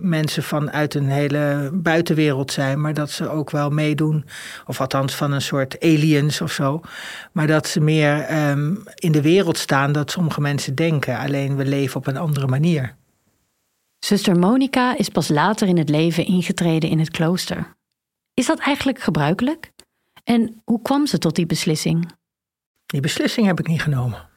mensen 0.00 0.42
vanuit 0.42 0.94
een 0.94 1.08
hele 1.08 1.70
buitenwereld 1.72 2.52
zijn 2.52 2.60
maar 2.76 2.94
dat 2.94 3.10
ze 3.10 3.28
ook 3.28 3.50
wel 3.50 3.70
meedoen. 3.70 4.24
Of 4.66 4.80
althans 4.80 5.14
van 5.14 5.32
een 5.32 5.42
soort 5.42 5.80
aliens 5.80 6.40
of 6.40 6.52
zo. 6.52 6.80
Maar 7.32 7.46
dat 7.46 7.66
ze 7.66 7.80
meer 7.80 8.48
um, 8.50 8.82
in 8.94 9.12
de 9.12 9.22
wereld 9.22 9.58
staan 9.58 9.92
dat 9.92 10.10
sommige 10.10 10.40
mensen 10.40 10.74
denken. 10.74 11.18
Alleen 11.18 11.56
we 11.56 11.64
leven 11.64 11.96
op 11.96 12.06
een 12.06 12.16
andere 12.16 12.46
manier. 12.46 12.96
Zuster 13.98 14.38
Monica 14.38 14.96
is 14.96 15.08
pas 15.08 15.28
later 15.28 15.68
in 15.68 15.78
het 15.78 15.88
leven 15.88 16.26
ingetreden 16.26 16.90
in 16.90 16.98
het 16.98 17.10
klooster. 17.10 17.76
Is 18.34 18.46
dat 18.46 18.58
eigenlijk 18.58 19.00
gebruikelijk? 19.00 19.70
En 20.24 20.62
hoe 20.64 20.82
kwam 20.82 21.06
ze 21.06 21.18
tot 21.18 21.34
die 21.34 21.46
beslissing? 21.46 22.10
Die 22.86 23.00
beslissing 23.00 23.46
heb 23.46 23.60
ik 23.60 23.66
niet 23.66 23.82
genomen. 23.82 24.28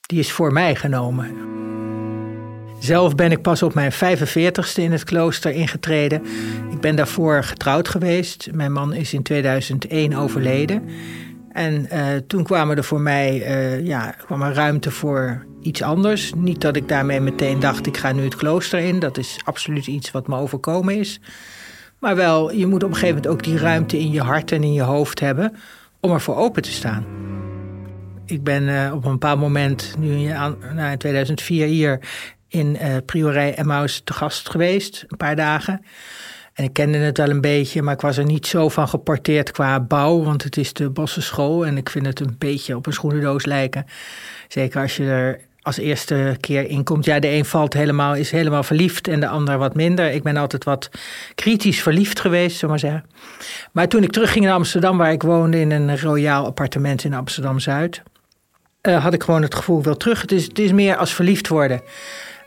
Die 0.00 0.18
is 0.18 0.32
voor 0.32 0.52
mij 0.52 0.74
genomen. 0.76 1.87
Zelf 2.88 3.14
ben 3.14 3.30
ik 3.30 3.42
pas 3.42 3.62
op 3.62 3.74
mijn 3.74 3.92
45ste 3.92 4.74
in 4.74 4.92
het 4.92 5.04
klooster 5.04 5.50
ingetreden. 5.50 6.22
Ik 6.70 6.80
ben 6.80 6.96
daarvoor 6.96 7.44
getrouwd 7.44 7.88
geweest. 7.88 8.48
Mijn 8.52 8.72
man 8.72 8.92
is 8.92 9.12
in 9.12 9.22
2001 9.22 10.14
overleden. 10.14 10.82
En 11.52 11.88
uh, 11.92 12.06
toen 12.26 12.44
kwamen 12.44 12.76
er 12.76 12.84
voor 12.84 13.00
mij 13.00 13.34
uh, 13.34 13.86
ja, 13.86 14.10
kwam 14.10 14.42
er 14.42 14.54
ruimte 14.54 14.90
voor 14.90 15.46
iets 15.60 15.82
anders. 15.82 16.32
Niet 16.36 16.60
dat 16.60 16.76
ik 16.76 16.88
daarmee 16.88 17.20
meteen 17.20 17.60
dacht, 17.60 17.86
ik 17.86 17.96
ga 17.96 18.12
nu 18.12 18.24
het 18.24 18.36
klooster 18.36 18.78
in. 18.78 18.98
Dat 18.98 19.18
is 19.18 19.38
absoluut 19.44 19.86
iets 19.86 20.10
wat 20.10 20.28
me 20.28 20.36
overkomen 20.36 20.98
is. 20.98 21.20
Maar 21.98 22.16
wel, 22.16 22.52
je 22.52 22.66
moet 22.66 22.82
op 22.82 22.88
een 22.88 22.94
gegeven 22.94 23.16
moment 23.16 23.32
ook 23.32 23.42
die 23.42 23.58
ruimte 23.58 23.98
in 23.98 24.10
je 24.10 24.22
hart 24.22 24.52
en 24.52 24.62
in 24.62 24.72
je 24.72 24.82
hoofd 24.82 25.20
hebben 25.20 25.56
om 26.00 26.10
ervoor 26.10 26.36
open 26.36 26.62
te 26.62 26.72
staan. 26.72 27.06
Ik 28.26 28.44
ben 28.44 28.62
uh, 28.62 28.92
op 28.94 29.04
een 29.04 29.12
bepaald 29.12 29.40
moment, 29.40 29.94
nu 29.98 30.10
in 30.10 30.98
2004 30.98 31.66
hier, 31.66 32.00
in 32.48 32.76
uh, 32.82 32.96
Priorij 33.06 33.54
Emmaus 33.54 34.00
te 34.04 34.12
gast 34.12 34.50
geweest, 34.50 35.04
een 35.08 35.16
paar 35.16 35.36
dagen. 35.36 35.84
En 36.54 36.64
ik 36.64 36.72
kende 36.72 36.98
het 36.98 37.18
wel 37.18 37.30
een 37.30 37.40
beetje, 37.40 37.82
maar 37.82 37.94
ik 37.94 38.00
was 38.00 38.16
er 38.16 38.24
niet 38.24 38.46
zo 38.46 38.68
van 38.68 38.88
geporteerd 38.88 39.50
qua 39.50 39.80
bouw, 39.80 40.22
want 40.22 40.42
het 40.42 40.56
is 40.56 40.72
de 40.72 40.90
Bosse 40.90 41.20
school 41.20 41.66
en 41.66 41.76
ik 41.76 41.90
vind 41.90 42.06
het 42.06 42.20
een 42.20 42.34
beetje 42.38 42.76
op 42.76 42.86
een 42.86 42.92
schoenendoos 42.92 43.44
lijken. 43.44 43.86
Zeker 44.48 44.80
als 44.80 44.96
je 44.96 45.04
er 45.04 45.40
als 45.62 45.78
eerste 45.78 46.36
keer 46.40 46.68
inkomt. 46.68 47.04
Ja, 47.04 47.18
de 47.18 47.28
een 47.28 47.44
valt 47.44 47.72
helemaal, 47.72 48.14
is 48.14 48.30
helemaal 48.30 48.62
verliefd 48.62 49.08
en 49.08 49.20
de 49.20 49.28
ander 49.28 49.58
wat 49.58 49.74
minder. 49.74 50.10
Ik 50.12 50.22
ben 50.22 50.36
altijd 50.36 50.64
wat 50.64 50.90
kritisch 51.34 51.82
verliefd 51.82 52.20
geweest, 52.20 52.56
zullen 52.56 52.70
maar 52.70 52.78
zeggen. 52.78 53.04
Maar 53.72 53.88
toen 53.88 54.02
ik 54.02 54.12
terugging 54.12 54.44
naar 54.44 54.54
Amsterdam, 54.54 54.98
waar 54.98 55.12
ik 55.12 55.22
woonde 55.22 55.60
in 55.60 55.70
een 55.70 56.00
royaal 56.00 56.46
appartement 56.46 57.04
in 57.04 57.14
Amsterdam-Zuid... 57.14 58.02
Uh, 58.82 59.02
had 59.02 59.14
ik 59.14 59.22
gewoon 59.22 59.42
het 59.42 59.54
gevoel, 59.54 59.82
wel 59.82 59.96
terug. 59.96 60.20
Het 60.20 60.32
is, 60.32 60.44
het 60.44 60.58
is 60.58 60.72
meer 60.72 60.96
als 60.96 61.14
verliefd 61.14 61.48
worden. 61.48 61.80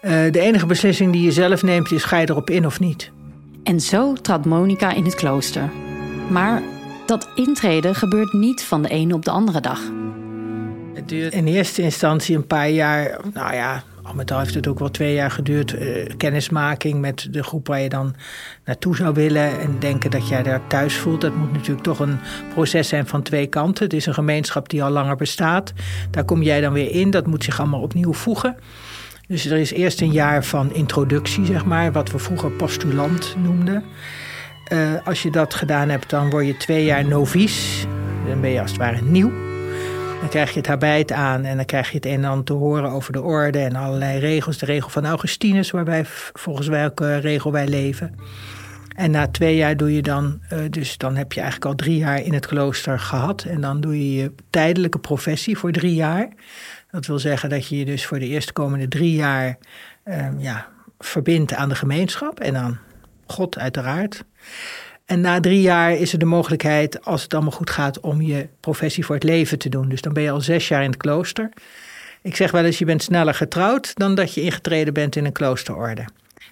Uh, 0.01 0.11
de 0.31 0.39
enige 0.39 0.65
beslissing 0.65 1.11
die 1.11 1.21
je 1.21 1.31
zelf 1.31 1.63
neemt 1.63 1.91
is, 1.91 2.03
ga 2.03 2.17
je 2.17 2.29
erop 2.29 2.49
in 2.49 2.65
of 2.65 2.79
niet? 2.79 3.11
En 3.63 3.79
zo 3.79 4.13
trad 4.13 4.45
Monica 4.45 4.93
in 4.93 5.05
het 5.05 5.15
klooster. 5.15 5.69
Maar 6.29 6.61
dat 7.05 7.29
intreden 7.35 7.95
gebeurt 7.95 8.33
niet 8.33 8.63
van 8.63 8.81
de 8.81 8.89
ene 8.89 9.13
op 9.13 9.25
de 9.25 9.31
andere 9.31 9.59
dag. 9.59 9.79
Het 10.93 11.09
duurt 11.09 11.33
in 11.33 11.47
eerste 11.47 11.81
instantie 11.81 12.35
een 12.35 12.47
paar 12.47 12.69
jaar. 12.69 13.19
Nou 13.33 13.53
ja, 13.53 13.83
al 14.03 14.13
met 14.13 14.31
al 14.31 14.39
heeft 14.39 14.53
het 14.53 14.67
ook 14.67 14.79
wel 14.79 14.91
twee 14.91 15.13
jaar 15.13 15.31
geduurd. 15.31 15.73
Uh, 15.73 16.05
kennismaking 16.17 16.99
met 16.99 17.27
de 17.31 17.43
groep 17.43 17.67
waar 17.67 17.79
je 17.79 17.89
dan 17.89 18.15
naartoe 18.65 18.95
zou 18.95 19.13
willen. 19.13 19.59
En 19.59 19.75
denken 19.79 20.11
dat 20.11 20.27
jij 20.27 20.43
daar 20.43 20.67
thuis 20.67 20.97
voelt. 20.97 21.21
Dat 21.21 21.35
moet 21.35 21.51
natuurlijk 21.51 21.83
toch 21.83 21.99
een 21.99 22.19
proces 22.53 22.87
zijn 22.87 23.07
van 23.07 23.21
twee 23.21 23.47
kanten. 23.47 23.83
Het 23.83 23.93
is 23.93 24.05
een 24.05 24.13
gemeenschap 24.13 24.69
die 24.69 24.83
al 24.83 24.91
langer 24.91 25.15
bestaat. 25.15 25.73
Daar 26.11 26.25
kom 26.25 26.41
jij 26.41 26.61
dan 26.61 26.73
weer 26.73 26.91
in. 26.91 27.09
Dat 27.09 27.27
moet 27.27 27.43
zich 27.43 27.59
allemaal 27.59 27.81
opnieuw 27.81 28.13
voegen. 28.13 28.55
Dus 29.31 29.45
er 29.45 29.57
is 29.57 29.71
eerst 29.71 30.01
een 30.01 30.11
jaar 30.11 30.43
van 30.43 30.73
introductie, 30.73 31.45
zeg 31.45 31.65
maar. 31.65 31.91
Wat 31.91 32.11
we 32.11 32.19
vroeger 32.19 32.51
postulant 32.51 33.35
noemden. 33.37 33.83
Uh, 34.73 34.93
als 35.05 35.21
je 35.21 35.31
dat 35.31 35.53
gedaan 35.53 35.89
hebt, 35.89 36.09
dan 36.09 36.29
word 36.29 36.45
je 36.45 36.57
twee 36.57 36.85
jaar 36.85 37.05
novice. 37.05 37.87
Dan 38.27 38.41
ben 38.41 38.49
je 38.49 38.61
als 38.61 38.71
het 38.71 38.79
ware 38.79 39.01
nieuw. 39.01 39.31
Dan 40.19 40.29
krijg 40.29 40.51
je 40.51 40.57
het 40.57 40.67
habijt 40.67 41.11
aan 41.11 41.43
en 41.43 41.55
dan 41.55 41.65
krijg 41.65 41.89
je 41.89 41.95
het 41.95 42.05
een 42.05 42.11
en 42.11 42.25
ander 42.25 42.45
te 42.45 42.53
horen 42.53 42.91
over 42.91 43.13
de 43.13 43.21
orde 43.21 43.59
en 43.59 43.75
allerlei 43.75 44.19
regels. 44.19 44.57
De 44.57 44.65
regel 44.65 44.89
van 44.89 45.05
Augustinus, 45.05 45.71
waarbij 45.71 46.05
volgens 46.33 46.67
welke 46.67 47.17
regel 47.17 47.51
wij 47.51 47.67
leven. 47.67 48.15
En 48.95 49.11
na 49.11 49.27
twee 49.27 49.55
jaar 49.55 49.77
doe 49.77 49.95
je 49.95 50.01
dan, 50.01 50.39
uh, 50.53 50.59
dus 50.69 50.97
dan 50.97 51.15
heb 51.15 51.33
je 51.33 51.41
eigenlijk 51.41 51.71
al 51.71 51.85
drie 51.85 51.97
jaar 51.97 52.23
in 52.23 52.33
het 52.33 52.45
klooster 52.45 52.99
gehad. 52.99 53.43
En 53.43 53.61
dan 53.61 53.81
doe 53.81 53.97
je 53.97 54.21
je 54.21 54.31
tijdelijke 54.49 54.99
professie 54.99 55.57
voor 55.57 55.71
drie 55.71 55.93
jaar. 55.93 56.29
Dat 56.91 57.05
wil 57.05 57.19
zeggen 57.19 57.49
dat 57.49 57.67
je 57.67 57.77
je 57.77 57.85
dus 57.85 58.05
voor 58.05 58.19
de 58.19 58.27
eerstkomende 58.27 58.87
drie 58.87 59.15
jaar 59.15 59.57
uh, 60.05 60.27
ja, 60.37 60.67
verbindt 60.99 61.53
aan 61.53 61.69
de 61.69 61.75
gemeenschap 61.75 62.39
en 62.39 62.57
aan 62.57 62.79
God 63.25 63.57
uiteraard. 63.57 64.23
En 65.05 65.21
na 65.21 65.39
drie 65.39 65.61
jaar 65.61 65.93
is 65.93 66.13
er 66.13 66.19
de 66.19 66.25
mogelijkheid, 66.25 67.05
als 67.05 67.23
het 67.23 67.33
allemaal 67.33 67.51
goed 67.51 67.69
gaat, 67.69 67.99
om 67.99 68.21
je 68.21 68.47
professie 68.59 69.05
voor 69.05 69.15
het 69.15 69.23
leven 69.23 69.57
te 69.57 69.69
doen. 69.69 69.89
Dus 69.89 70.01
dan 70.01 70.13
ben 70.13 70.23
je 70.23 70.31
al 70.31 70.41
zes 70.41 70.67
jaar 70.67 70.83
in 70.83 70.89
het 70.89 70.99
klooster. 70.99 71.49
Ik 72.21 72.35
zeg 72.35 72.51
wel 72.51 72.65
eens, 72.65 72.77
je 72.77 72.85
bent 72.85 73.03
sneller 73.03 73.33
getrouwd 73.33 73.95
dan 73.95 74.15
dat 74.15 74.33
je 74.33 74.41
ingetreden 74.41 74.93
bent 74.93 75.15
in 75.15 75.25
een 75.25 75.31
kloosterorde. 75.31 76.05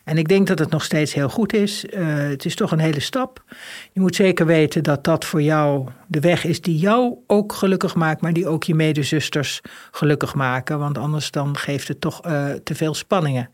En 0.09 0.17
ik 0.17 0.27
denk 0.27 0.47
dat 0.47 0.59
het 0.59 0.69
nog 0.69 0.83
steeds 0.83 1.13
heel 1.13 1.29
goed 1.29 1.53
is. 1.53 1.85
Uh, 1.85 2.17
het 2.17 2.45
is 2.45 2.55
toch 2.55 2.71
een 2.71 2.79
hele 2.79 2.99
stap. 2.99 3.43
Je 3.91 3.99
moet 3.99 4.15
zeker 4.15 4.45
weten 4.45 4.83
dat 4.83 5.03
dat 5.03 5.25
voor 5.25 5.41
jou 5.41 5.89
de 6.07 6.19
weg 6.19 6.45
is 6.45 6.61
die 6.61 6.77
jou 6.77 7.17
ook 7.27 7.53
gelukkig 7.53 7.95
maakt, 7.95 8.21
maar 8.21 8.33
die 8.33 8.47
ook 8.47 8.63
je 8.63 8.75
medezusters 8.75 9.61
gelukkig 9.91 10.35
maken. 10.35 10.79
Want 10.79 10.97
anders 10.97 11.31
dan 11.31 11.57
geeft 11.57 11.87
het 11.87 12.01
toch 12.01 12.25
uh, 12.25 12.45
te 12.63 12.75
veel 12.75 12.93
spanningen. 12.93 13.49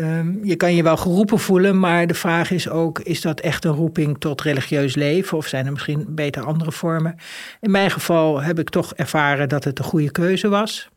Um, 0.00 0.44
je 0.44 0.56
kan 0.56 0.74
je 0.74 0.82
wel 0.82 0.96
geroepen 0.96 1.38
voelen, 1.38 1.78
maar 1.78 2.06
de 2.06 2.14
vraag 2.14 2.50
is 2.50 2.68
ook: 2.68 2.98
is 2.98 3.20
dat 3.20 3.40
echt 3.40 3.64
een 3.64 3.72
roeping 3.72 4.18
tot 4.18 4.42
religieus 4.42 4.94
leven 4.94 5.36
of 5.36 5.46
zijn 5.46 5.66
er 5.66 5.72
misschien 5.72 6.06
beter 6.08 6.44
andere 6.44 6.72
vormen? 6.72 7.16
In 7.60 7.70
mijn 7.70 7.90
geval 7.90 8.42
heb 8.42 8.58
ik 8.58 8.70
toch 8.70 8.94
ervaren 8.94 9.48
dat 9.48 9.64
het 9.64 9.78
een 9.78 9.84
goede 9.84 10.10
keuze 10.10 10.48
was. 10.48 10.88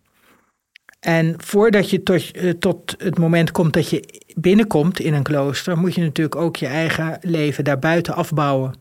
En 1.08 1.34
voordat 1.38 1.90
je 1.90 2.04
tot, 2.04 2.38
uh, 2.38 2.52
tot 2.52 2.96
het 2.98 3.18
moment 3.18 3.52
komt 3.52 3.74
dat 3.74 3.90
je 3.90 4.24
binnenkomt 4.36 5.00
in 5.00 5.14
een 5.14 5.24
klooster, 5.24 5.78
moet 5.78 5.96
je 5.96 6.02
natuurlijk 6.02 6.36
ook 6.36 6.56
je 6.56 6.66
eigen 6.66 7.18
leven 7.22 7.64
daarbuiten 7.64 8.16
afbouwen. 8.16 8.76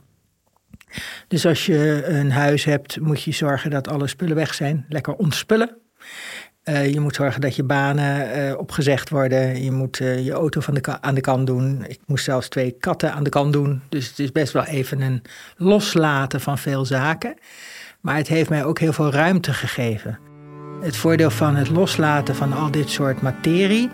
Dus 1.29 1.47
als 1.47 1.67
je 1.67 2.05
een 2.07 2.31
huis 2.31 2.65
hebt, 2.65 3.01
moet 3.01 3.23
je 3.23 3.33
zorgen 3.33 3.71
dat 3.71 3.89
alle 3.89 4.07
spullen 4.07 4.37
weg 4.37 4.55
zijn. 4.55 4.87
Lekker 4.89 5.15
ontspullen. 5.15 5.77
Uh, 6.65 6.93
je 6.93 7.01
moet 7.01 7.15
zorgen 7.15 7.41
dat 7.41 7.57
je 7.57 7.65
banen 7.65 8.39
uh, 8.39 8.59
opgezegd 8.59 9.09
worden. 9.09 9.63
Je 9.63 9.71
moet 9.71 9.97
je 9.97 10.33
auto 10.33 10.61
van 10.61 10.75
de 10.75 11.01
aan 11.01 11.15
de 11.15 11.21
kant 11.21 11.47
doen. 11.47 11.85
Ik 11.89 12.01
moest 12.07 12.25
zelfs 12.25 12.49
twee 12.49 12.71
katten 12.71 13.13
aan 13.13 13.25
de 13.25 13.31
kant 13.31 13.53
doen. 13.53 13.83
Dus 13.89 14.09
het 14.09 14.19
is 14.19 14.33
best 14.33 14.53
wel 14.53 14.65
even 14.65 15.01
een 15.01 15.23
loslaten 15.57 16.41
van 16.41 16.59
veel 16.59 16.85
zaken. 16.85 17.35
Maar 18.01 18.17
het 18.17 18.29
heeft 18.29 18.51
mij 18.51 18.65
ook 18.65 18.79
heel 18.79 18.93
veel 18.93 19.11
ruimte 19.11 19.53
gegeven. 19.53 20.19
Het 20.81 20.97
voordeel 20.97 21.31
van 21.31 21.57
het 21.57 21.69
loslaten 21.69 22.35
van 22.35 22.53
al 22.53 22.71
dit 22.71 22.91
soort 22.91 23.23
materie 23.23 23.91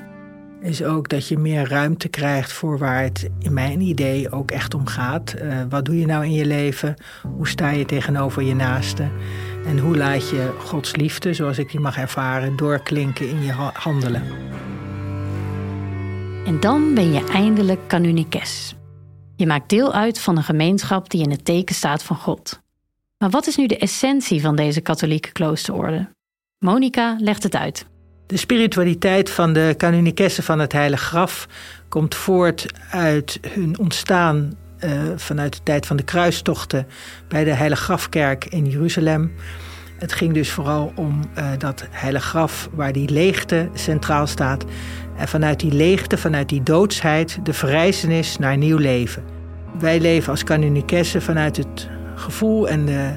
is 0.61 0.83
ook 0.83 1.09
dat 1.09 1.29
je 1.29 1.39
meer 1.39 1.69
ruimte 1.69 2.09
krijgt 2.09 2.53
voor 2.53 2.79
waar 2.79 3.03
het 3.03 3.31
in 3.39 3.53
mijn 3.53 3.81
idee 3.81 4.31
ook 4.31 4.51
echt 4.51 4.75
om 4.75 4.87
gaat. 4.87 5.35
wat 5.69 5.85
doe 5.85 5.99
je 5.99 6.07
nou 6.07 6.25
in 6.25 6.33
je 6.33 6.47
leven? 6.47 6.95
Hoe 7.37 7.49
sta 7.49 7.71
je 7.71 7.85
tegenover 7.85 8.43
je 8.43 8.55
naasten? 8.55 9.13
En 9.67 9.79
hoe 9.79 9.97
laat 9.97 10.29
je 10.29 10.57
Gods 10.59 10.97
liefde, 10.97 11.35
zoals 11.35 11.59
ik 11.59 11.71
die 11.71 11.81
mag 11.81 11.99
ervaren, 11.99 12.57
doorklinken 12.57 13.29
in 13.29 13.43
je 13.43 13.53
handelen? 13.73 14.23
En 16.47 16.61
dan 16.61 16.95
ben 16.95 17.13
je 17.13 17.25
eindelijk 17.25 17.81
canonicus. 17.87 18.75
Je 19.37 19.47
maakt 19.47 19.69
deel 19.69 19.93
uit 19.93 20.21
van 20.21 20.37
een 20.37 20.43
gemeenschap 20.43 21.11
die 21.11 21.23
in 21.23 21.31
het 21.31 21.45
teken 21.45 21.75
staat 21.75 22.03
van 22.03 22.17
God. 22.17 22.61
Maar 23.19 23.31
wat 23.31 23.47
is 23.47 23.57
nu 23.57 23.67
de 23.67 23.79
essentie 23.79 24.41
van 24.41 24.57
deze 24.57 24.81
katholieke 24.81 25.33
kloosterorde? 25.33 26.09
Monica 26.63 27.17
legt 27.21 27.43
het 27.43 27.57
uit. 27.57 27.87
De 28.27 28.37
spiritualiteit 28.37 29.31
van 29.31 29.53
de 29.53 29.75
canonicessen 29.77 30.45
van 30.45 30.59
het 30.59 30.73
Heilige 30.73 31.05
Graf 31.05 31.49
komt 31.89 32.15
voort 32.15 32.67
uit 32.91 33.39
hun 33.49 33.79
ontstaan 33.79 34.53
uh, 34.85 34.91
vanuit 35.17 35.57
de 35.57 35.63
tijd 35.63 35.87
van 35.87 35.97
de 35.97 36.03
kruistochten 36.03 36.87
bij 37.29 37.45
de 37.45 37.51
Heilige 37.51 37.83
Grafkerk 37.83 38.45
in 38.45 38.67
Jeruzalem. 38.67 39.33
Het 39.99 40.13
ging 40.13 40.35
dus 40.35 40.51
vooral 40.51 40.93
om 40.95 41.21
uh, 41.39 41.45
dat 41.59 41.87
heilige 41.91 42.27
graf 42.27 42.69
waar 42.73 42.93
die 42.93 43.11
leegte 43.11 43.69
centraal 43.75 44.27
staat. 44.27 44.65
En 45.17 45.29
vanuit 45.29 45.61
die 45.61 45.73
leegte, 45.73 46.19
vanuit 46.19 46.49
die 46.49 46.63
doodsheid, 46.63 47.39
de 47.43 47.53
verrijzenis 47.53 48.39
naar 48.39 48.57
nieuw 48.57 48.79
leven. 48.79 49.25
Wij 49.79 50.01
leven 50.01 50.31
als 50.31 50.45
kanunikessen 50.45 51.23
vanuit 51.23 51.57
het 51.57 51.89
gevoel 52.15 52.69
en 52.69 52.85
de, 52.85 53.13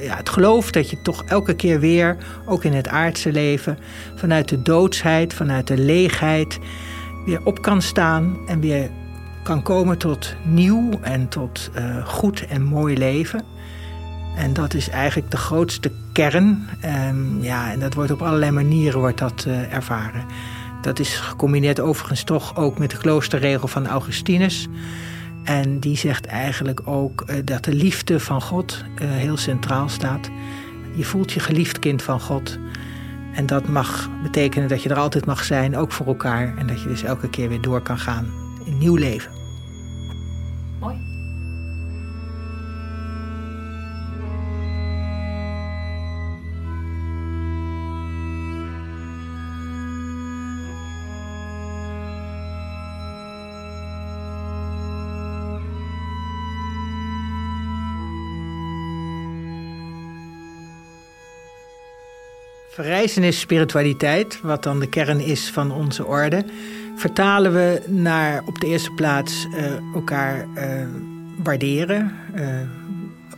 ja, 0.00 0.16
het 0.16 0.28
geloof 0.28 0.70
dat 0.70 0.90
je 0.90 1.02
toch 1.02 1.24
elke 1.24 1.54
keer 1.54 1.80
weer, 1.80 2.16
ook 2.46 2.64
in 2.64 2.72
het 2.72 2.88
aardse 2.88 3.32
leven, 3.32 3.78
vanuit 4.14 4.48
de 4.48 4.62
doodsheid, 4.62 5.34
vanuit 5.34 5.66
de 5.66 5.78
leegheid, 5.78 6.58
weer 7.24 7.40
op 7.44 7.62
kan 7.62 7.82
staan 7.82 8.36
en 8.46 8.60
weer 8.60 8.90
kan 9.42 9.62
komen 9.62 9.98
tot 9.98 10.34
nieuw 10.44 10.90
en 11.02 11.28
tot 11.28 11.70
uh, 11.78 12.06
goed 12.06 12.46
en 12.46 12.62
mooi 12.62 12.98
leven. 12.98 13.44
En 14.36 14.52
dat 14.52 14.74
is 14.74 14.88
eigenlijk 14.88 15.30
de 15.30 15.36
grootste 15.36 15.90
kern. 16.12 16.68
Um, 17.08 17.42
ja, 17.42 17.72
en 17.72 17.80
dat 17.80 17.94
wordt 17.94 18.10
op 18.10 18.22
allerlei 18.22 18.50
manieren 18.50 19.00
wordt 19.00 19.18
dat, 19.18 19.44
uh, 19.48 19.74
ervaren. 19.74 20.24
Dat 20.82 20.98
is 20.98 21.14
gecombineerd 21.14 21.80
overigens 21.80 22.22
toch 22.22 22.56
ook 22.56 22.78
met 22.78 22.90
de 22.90 22.96
kloosterregel 22.96 23.68
van 23.68 23.86
Augustinus. 23.86 24.68
En 25.44 25.78
die 25.78 25.96
zegt 25.96 26.26
eigenlijk 26.26 26.80
ook 26.84 27.24
uh, 27.26 27.36
dat 27.44 27.64
de 27.64 27.74
liefde 27.74 28.20
van 28.20 28.42
God 28.42 28.84
heel 29.02 29.36
centraal 29.36 29.88
staat. 29.88 30.30
Je 30.96 31.04
voelt 31.04 31.32
je 31.32 31.40
geliefd 31.40 31.78
kind 31.78 32.02
van 32.02 32.20
God. 32.20 32.58
En 33.34 33.46
dat 33.46 33.68
mag 33.68 34.10
betekenen 34.22 34.68
dat 34.68 34.82
je 34.82 34.88
er 34.88 34.98
altijd 34.98 35.26
mag 35.26 35.44
zijn, 35.44 35.76
ook 35.76 35.92
voor 35.92 36.06
elkaar. 36.06 36.56
En 36.56 36.66
dat 36.66 36.82
je 36.82 36.88
dus 36.88 37.02
elke 37.02 37.30
keer 37.30 37.48
weer 37.48 37.60
door 37.60 37.80
kan 37.80 37.98
gaan 37.98 38.26
in 38.64 38.78
nieuw 38.78 38.96
leven. 38.96 39.39
Verrijzenis 62.72 63.40
spiritualiteit, 63.40 64.40
wat 64.42 64.62
dan 64.62 64.80
de 64.80 64.88
kern 64.88 65.20
is 65.20 65.50
van 65.50 65.72
onze 65.72 66.06
orde, 66.06 66.44
vertalen 66.96 67.52
we 67.52 67.82
naar 67.86 68.42
op 68.46 68.60
de 68.60 68.66
eerste 68.66 68.90
plaats 68.90 69.46
uh, 69.46 69.94
elkaar 69.94 70.46
uh, 70.54 70.64
waarderen, 71.42 72.12
uh, 72.36 72.44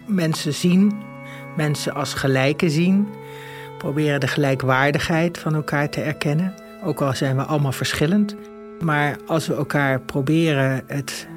mensen 0.06 0.54
zien, 0.54 0.92
mensen 1.56 1.94
als 1.94 2.14
gelijken 2.14 2.70
zien, 2.70 3.08
proberen 3.78 4.20
de 4.20 4.26
gelijkwaardigheid 4.26 5.38
van 5.38 5.54
elkaar 5.54 5.90
te 5.90 6.00
erkennen, 6.00 6.54
ook 6.84 7.00
al 7.00 7.14
zijn 7.14 7.36
we 7.36 7.42
allemaal 7.42 7.72
verschillend. 7.72 8.36
Maar 8.80 9.16
als 9.26 9.46
we 9.46 9.54
elkaar 9.54 10.00
proberen 10.00 10.82
het 10.86 11.28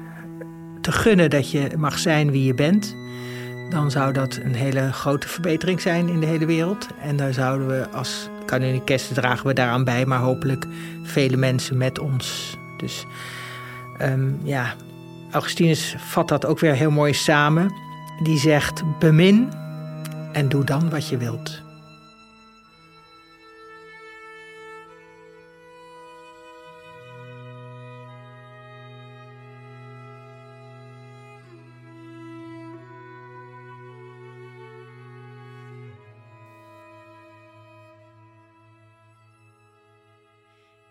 te 0.80 0.92
gunnen 0.92 1.30
dat 1.30 1.50
je 1.50 1.68
mag 1.76 1.98
zijn 1.98 2.30
wie 2.30 2.44
je 2.44 2.54
bent, 2.54 2.96
dan 3.68 3.90
zou 3.90 4.12
dat 4.12 4.38
een 4.42 4.54
hele 4.54 4.92
grote 4.92 5.28
verbetering 5.28 5.80
zijn 5.80 6.08
in 6.08 6.20
de 6.20 6.26
hele 6.26 6.46
wereld. 6.46 6.86
En 7.00 7.16
daar 7.16 7.32
zouden 7.32 7.66
we 7.66 7.88
als 7.88 8.28
Kanunikessen 8.44 9.14
dragen 9.14 9.46
we 9.46 9.52
daaraan 9.52 9.84
bij, 9.84 10.06
maar 10.06 10.18
hopelijk 10.18 10.66
vele 11.02 11.36
mensen 11.36 11.76
met 11.76 11.98
ons. 11.98 12.56
Dus 12.76 13.06
ehm, 13.98 14.30
ja, 14.42 14.74
Augustinus 15.30 15.94
vat 15.98 16.28
dat 16.28 16.46
ook 16.46 16.58
weer 16.58 16.74
heel 16.74 16.90
mooi 16.90 17.14
samen. 17.14 17.72
Die 18.22 18.38
zegt: 18.38 18.82
bemin 18.98 19.52
en 20.32 20.48
doe 20.48 20.64
dan 20.64 20.90
wat 20.90 21.08
je 21.08 21.16
wilt. 21.16 21.65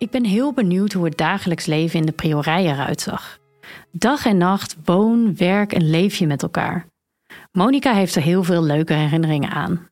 Ik 0.05 0.11
ben 0.11 0.25
heel 0.25 0.53
benieuwd 0.53 0.93
hoe 0.93 1.05
het 1.05 1.17
dagelijks 1.17 1.65
leven 1.65 1.99
in 1.99 2.05
de 2.05 2.11
priorij 2.11 2.65
eruit 2.65 3.01
zag. 3.01 3.39
Dag 3.91 4.25
en 4.25 4.37
nacht 4.37 4.75
woon, 4.83 5.35
werk 5.35 5.73
en 5.73 5.89
leef 5.89 6.15
je 6.15 6.27
met 6.27 6.41
elkaar. 6.41 6.85
Monica 7.51 7.93
heeft 7.93 8.15
er 8.15 8.21
heel 8.21 8.43
veel 8.43 8.63
leuke 8.63 8.93
herinneringen 8.93 9.49
aan. 9.49 9.89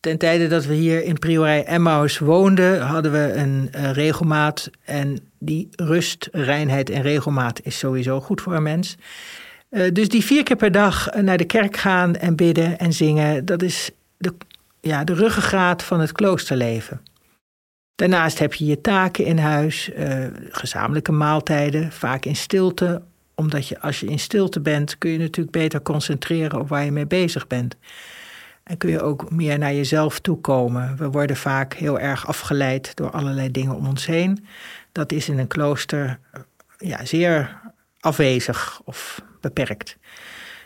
Ten 0.00 0.18
tijde 0.18 0.46
dat 0.46 0.64
we 0.64 0.74
hier 0.74 1.04
in 1.04 1.18
priorij 1.18 1.64
Emmaus 1.64 2.18
woonden, 2.18 2.80
hadden 2.80 3.12
we 3.12 3.32
een 3.32 3.70
uh, 3.76 3.92
regelmaat. 3.92 4.70
En 4.84 5.18
die 5.38 5.68
rust, 5.70 6.28
reinheid 6.32 6.90
en 6.90 7.02
regelmaat 7.02 7.60
is 7.62 7.78
sowieso 7.78 8.20
goed 8.20 8.40
voor 8.40 8.54
een 8.54 8.62
mens. 8.62 8.96
Uh, 9.70 9.92
dus 9.92 10.08
die 10.08 10.24
vier 10.24 10.42
keer 10.42 10.56
per 10.56 10.72
dag 10.72 11.14
naar 11.14 11.38
de 11.38 11.44
kerk 11.44 11.76
gaan 11.76 12.16
en 12.16 12.36
bidden 12.36 12.78
en 12.78 12.92
zingen, 12.92 13.44
dat 13.44 13.62
is 13.62 13.90
de, 14.16 14.34
ja, 14.80 15.04
de 15.04 15.14
ruggengraat 15.14 15.82
van 15.82 16.00
het 16.00 16.12
kloosterleven. 16.12 17.00
Daarnaast 17.94 18.38
heb 18.38 18.54
je 18.54 18.64
je 18.64 18.80
taken 18.80 19.24
in 19.24 19.38
huis, 19.38 19.90
uh, 19.98 20.26
gezamenlijke 20.50 21.12
maaltijden, 21.12 21.92
vaak 21.92 22.24
in 22.24 22.36
stilte. 22.36 23.02
Omdat 23.34 23.68
je 23.68 23.80
als 23.80 24.00
je 24.00 24.06
in 24.06 24.18
stilte 24.18 24.60
bent, 24.60 24.98
kun 24.98 25.10
je 25.10 25.18
natuurlijk 25.18 25.56
beter 25.56 25.82
concentreren 25.82 26.60
op 26.60 26.68
waar 26.68 26.84
je 26.84 26.92
mee 26.92 27.06
bezig 27.06 27.46
bent. 27.46 27.76
En 28.62 28.76
kun 28.76 28.90
je 28.90 29.00
ook 29.00 29.30
meer 29.30 29.58
naar 29.58 29.74
jezelf 29.74 30.20
toekomen. 30.20 30.96
We 30.96 31.10
worden 31.10 31.36
vaak 31.36 31.74
heel 31.74 31.98
erg 31.98 32.26
afgeleid 32.26 32.96
door 32.96 33.10
allerlei 33.10 33.50
dingen 33.50 33.74
om 33.74 33.86
ons 33.86 34.06
heen. 34.06 34.46
Dat 34.92 35.12
is 35.12 35.28
in 35.28 35.38
een 35.38 35.46
klooster 35.46 36.18
eh, 36.32 36.40
ja, 36.78 37.04
zeer 37.04 37.60
afwezig 38.00 38.80
of 38.84 39.22
beperkt. 39.40 39.96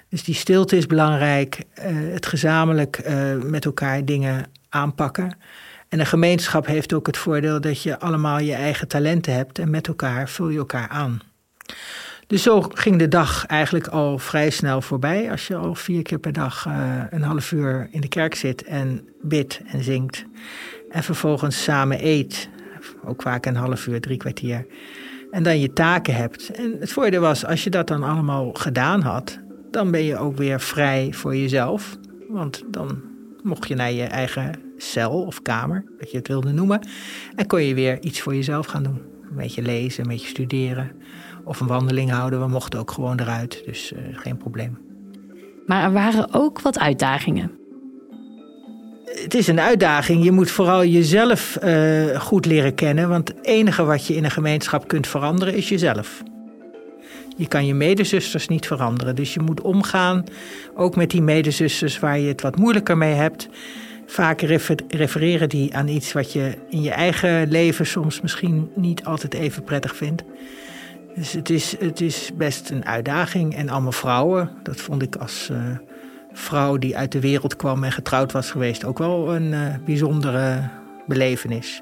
Dus 0.09 0.25
die 0.25 0.35
stilte 0.35 0.76
is 0.76 0.87
belangrijk. 0.87 1.59
Uh, 1.78 2.12
het 2.12 2.26
gezamenlijk 2.26 3.11
met 3.42 3.64
elkaar 3.64 4.04
dingen 4.04 4.47
aanpakken. 4.68 5.38
En 5.88 6.00
een 6.00 6.06
gemeenschap 6.06 6.66
heeft 6.66 6.92
ook 6.92 7.06
het 7.06 7.16
voordeel 7.16 7.60
dat 7.60 7.82
je 7.82 7.98
allemaal 7.98 8.38
je 8.38 8.54
eigen 8.54 8.88
talenten 8.88 9.34
hebt 9.34 9.58
en 9.58 9.70
met 9.70 9.88
elkaar 9.88 10.28
vul 10.28 10.48
je 10.48 10.58
elkaar 10.58 10.88
aan. 10.88 11.20
Dus 12.26 12.42
zo 12.42 12.60
ging 12.60 12.98
de 12.98 13.08
dag 13.08 13.46
eigenlijk 13.46 13.86
al 13.86 14.18
vrij 14.18 14.50
snel 14.50 14.80
voorbij. 14.80 15.30
Als 15.30 15.46
je 15.46 15.56
al 15.56 15.74
vier 15.74 16.02
keer 16.02 16.18
per 16.18 16.32
dag 16.32 16.66
uh, 16.66 17.02
een 17.10 17.22
half 17.22 17.52
uur 17.52 17.88
in 17.90 18.00
de 18.00 18.08
kerk 18.08 18.34
zit 18.34 18.64
en 18.64 19.08
bidt 19.22 19.60
en 19.66 19.82
zingt. 19.82 20.24
En 20.90 21.02
vervolgens 21.02 21.62
samen 21.62 22.06
eet. 22.06 22.48
Ook 23.04 23.22
vaak 23.22 23.46
een 23.46 23.56
half 23.56 23.86
uur, 23.86 24.00
drie 24.00 24.16
kwartier. 24.16 24.66
En 25.30 25.42
dan 25.42 25.60
je 25.60 25.72
taken 25.72 26.14
hebt. 26.14 26.50
En 26.50 26.76
het 26.80 26.92
voordeel 26.92 27.20
was, 27.20 27.44
als 27.44 27.64
je 27.64 27.70
dat 27.70 27.88
dan 27.88 28.02
allemaal 28.02 28.52
gedaan 28.52 29.00
had, 29.00 29.38
dan 29.70 29.90
ben 29.90 30.02
je 30.02 30.18
ook 30.18 30.36
weer 30.36 30.60
vrij 30.60 31.12
voor 31.12 31.36
jezelf. 31.36 31.96
Want 32.28 32.62
dan 32.66 33.02
mocht 33.42 33.68
je 33.68 33.74
naar 33.74 33.92
je 33.92 34.04
eigen 34.04 34.65
cel 34.76 35.23
of 35.23 35.42
kamer, 35.42 35.85
wat 35.99 36.11
je 36.11 36.16
het 36.16 36.28
wilde 36.28 36.52
noemen. 36.52 36.88
En 37.35 37.47
kon 37.47 37.62
je 37.62 37.75
weer 37.75 38.02
iets 38.02 38.21
voor 38.21 38.35
jezelf 38.35 38.66
gaan 38.66 38.83
doen. 38.83 39.00
Een 39.30 39.37
beetje 39.37 39.62
lezen, 39.62 40.02
een 40.02 40.09
beetje 40.09 40.28
studeren. 40.28 40.90
Of 41.45 41.61
een 41.61 41.66
wandeling 41.66 42.11
houden. 42.11 42.40
We 42.40 42.49
mochten 42.49 42.78
ook 42.78 42.90
gewoon 42.90 43.21
eruit, 43.21 43.62
dus 43.65 43.93
uh, 43.93 43.99
geen 44.12 44.36
probleem. 44.36 44.78
Maar 45.67 45.84
er 45.84 45.93
waren 45.93 46.34
ook 46.34 46.60
wat 46.60 46.78
uitdagingen. 46.78 47.50
Het 49.04 49.34
is 49.34 49.47
een 49.47 49.60
uitdaging. 49.60 50.25
Je 50.25 50.30
moet 50.30 50.50
vooral 50.50 50.84
jezelf 50.84 51.58
uh, 51.65 52.21
goed 52.21 52.47
leren 52.47 52.75
kennen. 52.75 53.08
Want 53.08 53.28
het 53.28 53.45
enige 53.45 53.84
wat 53.84 54.06
je 54.06 54.15
in 54.15 54.25
een 54.25 54.30
gemeenschap 54.30 54.89
kunt 54.89 55.06
veranderen 55.06 55.54
is 55.54 55.69
jezelf. 55.69 56.23
Je 57.36 57.49
kan 57.49 57.67
je 57.67 57.75
medezusters 57.75 58.49
niet 58.49 58.67
veranderen. 58.67 59.15
Dus 59.15 59.34
je 59.34 59.41
moet 59.41 59.60
omgaan, 59.60 60.25
ook 60.75 60.97
met 60.97 61.10
die 61.10 61.23
medezusters 61.23 61.99
waar 61.99 62.19
je 62.19 62.28
het 62.28 62.41
wat 62.41 62.56
moeilijker 62.56 62.97
mee 62.97 63.15
hebt. 63.15 63.49
Vaak 64.06 64.40
refereren 64.88 65.49
die 65.49 65.76
aan 65.76 65.88
iets 65.88 66.12
wat 66.12 66.32
je 66.32 66.54
in 66.69 66.82
je 66.82 66.90
eigen 66.90 67.49
leven 67.49 67.86
soms 67.86 68.21
misschien 68.21 68.71
niet 68.75 69.04
altijd 69.04 69.34
even 69.34 69.64
prettig 69.64 69.97
vindt. 69.97 70.23
Dus 71.14 71.32
het 71.32 71.50
is, 71.50 71.76
het 71.78 72.00
is 72.00 72.30
best 72.34 72.71
een 72.71 72.84
uitdaging. 72.84 73.54
En 73.54 73.69
allemaal 73.69 73.92
vrouwen, 73.92 74.50
dat 74.62 74.80
vond 74.80 75.02
ik 75.02 75.16
als 75.16 75.49
uh, 75.52 75.58
vrouw 76.32 76.76
die 76.76 76.97
uit 76.97 77.12
de 77.12 77.21
wereld 77.21 77.56
kwam 77.56 77.84
en 77.84 77.92
getrouwd 77.92 78.32
was 78.32 78.50
geweest 78.50 78.84
ook 78.84 78.99
wel 78.99 79.34
een 79.34 79.52
uh, 79.52 79.75
bijzondere 79.84 80.69
belevenis. 81.06 81.80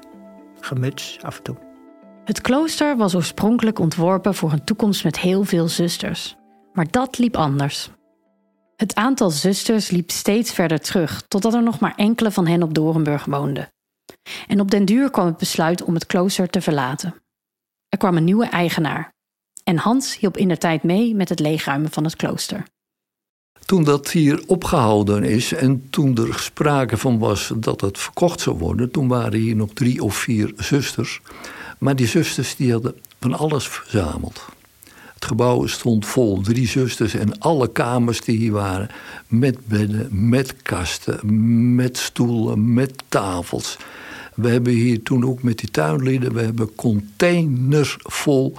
Gemuts 0.59 1.17
af 1.21 1.37
en 1.37 1.43
toe. 1.43 1.55
Het 2.25 2.41
klooster 2.41 2.97
was 2.97 3.15
oorspronkelijk 3.15 3.79
ontworpen 3.79 4.35
voor 4.35 4.51
een 4.51 4.63
toekomst 4.63 5.03
met 5.03 5.19
heel 5.19 5.43
veel 5.43 5.67
zusters. 5.67 6.35
Maar 6.73 6.87
dat 6.89 7.17
liep 7.17 7.37
anders. 7.37 7.89
Het 8.75 8.95
aantal 8.95 9.29
zusters 9.29 9.89
liep 9.89 10.11
steeds 10.11 10.53
verder 10.53 10.79
terug, 10.79 11.23
totdat 11.27 11.53
er 11.53 11.63
nog 11.63 11.79
maar 11.79 11.95
enkele 11.95 12.31
van 12.31 12.47
hen 12.47 12.63
op 12.63 12.73
Dorenburg 12.73 13.25
woonden. 13.25 13.69
En 14.47 14.59
op 14.59 14.71
den 14.71 14.85
duur 14.85 15.09
kwam 15.09 15.25
het 15.25 15.37
besluit 15.37 15.83
om 15.83 15.93
het 15.93 16.05
klooster 16.05 16.49
te 16.49 16.61
verlaten. 16.61 17.15
Er 17.89 17.97
kwam 17.97 18.17
een 18.17 18.23
nieuwe 18.23 18.45
eigenaar. 18.45 19.13
En 19.63 19.77
Hans 19.77 20.17
hielp 20.17 20.37
tijd 20.59 20.83
mee 20.83 21.15
met 21.15 21.29
het 21.29 21.39
leegruimen 21.39 21.91
van 21.91 22.03
het 22.03 22.15
klooster. 22.15 22.65
Toen 23.65 23.83
dat 23.83 24.11
hier 24.11 24.43
opgehouden 24.47 25.23
is 25.23 25.53
en 25.53 25.89
toen 25.89 26.17
er 26.17 26.39
sprake 26.39 26.97
van 26.97 27.19
was 27.19 27.51
dat 27.55 27.81
het 27.81 27.97
verkocht 27.97 28.39
zou 28.39 28.57
worden, 28.57 28.91
toen 28.91 29.07
waren 29.07 29.39
hier 29.39 29.55
nog 29.55 29.69
drie 29.73 30.03
of 30.03 30.15
vier 30.15 30.53
zusters. 30.55 31.21
Maar 31.77 31.95
die 31.95 32.07
zusters 32.07 32.55
die 32.55 32.71
hadden 32.71 32.95
van 33.19 33.33
alles 33.33 33.67
verzameld. 33.67 34.45
Het 35.15 35.25
gebouw 35.25 35.65
stond 35.65 36.05
vol, 36.05 36.41
drie 36.41 36.67
zusters 36.67 37.13
en 37.13 37.39
alle 37.39 37.71
kamers 37.71 38.21
die 38.21 38.37
hier 38.37 38.51
waren. 38.51 38.89
Met 39.27 39.67
bedden, 39.67 40.29
met 40.29 40.55
kasten, 40.61 41.75
met 41.75 41.97
stoelen, 41.97 42.73
met 42.73 43.03
tafels. 43.09 43.77
We 44.35 44.49
hebben 44.49 44.73
hier 44.73 45.03
toen 45.03 45.25
ook 45.25 45.43
met 45.43 45.57
die 45.57 45.71
tuinlieden, 45.71 46.33
we 46.33 46.41
hebben 46.41 46.75
containers 46.75 47.97
vol 47.99 48.57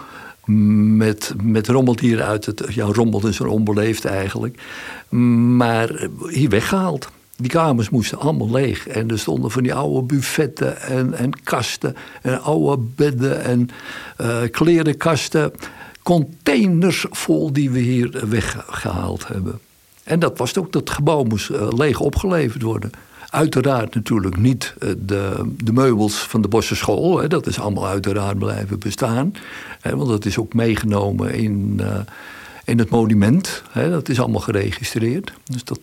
met, 0.97 1.35
met 1.43 1.69
rommeldieren 1.69 2.27
uit 2.27 2.47
het... 2.47 2.65
Ja, 2.69 2.85
rommel 2.85 3.27
is 3.27 3.39
er 3.39 3.47
onbeleefd 3.47 4.05
eigenlijk. 4.05 4.63
Maar 5.57 6.09
hier 6.29 6.49
weggehaald. 6.49 7.09
Die 7.37 7.51
kamers 7.51 7.91
moesten 7.91 8.19
allemaal 8.19 8.51
leeg. 8.51 8.89
En 8.89 9.11
er 9.11 9.19
stonden 9.19 9.51
van 9.51 9.63
die 9.63 9.75
oude 9.75 10.03
buffetten 10.03 10.81
en, 10.81 11.15
en 11.15 11.43
kasten. 11.43 11.97
En 12.23 12.43
oude 12.43 12.83
bedden 12.95 13.43
en 13.43 13.69
uh, 14.21 14.37
klerenkasten 14.51 15.53
containers 16.07 17.07
vol 17.11 17.53
die 17.53 17.71
we 17.71 17.79
hier 17.79 18.29
weggehaald 18.29 19.29
hebben. 19.29 19.61
En 20.05 20.19
dat 20.19 20.39
was 20.39 20.59
ook, 20.59 20.73
dat 20.73 20.91
gebouw 20.91 21.23
moest 21.23 21.51
uh, 21.51 21.69
leeg 21.69 22.01
opgeleverd 22.01 22.63
worden. 22.63 22.91
Uiteraard 23.31 23.95
natuurlijk 23.95 24.37
niet 24.37 24.75
uh, 24.79 24.91
de, 24.99 25.53
de 25.63 25.73
meubels 25.73 26.15
van 26.15 26.43
de 26.43 26.49
Bosse 26.49 26.77
School. 26.77 27.19
Hè, 27.19 27.29
dat 27.29 27.47
is 27.47 27.59
allemaal 27.59 27.87
uiteraard 27.87 28.39
blijven 28.39 28.79
bestaan. 28.79 29.35
Hè, 29.81 29.97
want 29.97 30.09
dat 30.09 30.25
is 30.25 30.39
ook 30.39 30.55
meegenomen 30.55 31.35
in, 31.35 31.79
uh, 31.81 31.99
in 32.65 32.79
het 32.79 32.91
monument. 32.91 33.63
Hè, 33.71 33.91
dat 33.91 34.09
is 34.09 34.21
allemaal 34.21 34.41
geregistreerd. 34.41 35.33
Dus, 35.45 35.65
dat... 35.65 35.81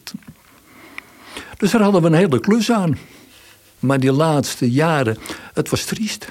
dus 1.57 1.71
daar 1.71 1.81
hadden 1.81 2.01
we 2.01 2.07
een 2.07 2.13
hele 2.13 2.39
klus 2.39 2.71
aan. 2.71 2.97
Maar 3.79 3.99
die 3.99 4.11
laatste 4.11 4.71
jaren, 4.71 5.17
het 5.53 5.69
was 5.69 5.85
triest 5.85 6.27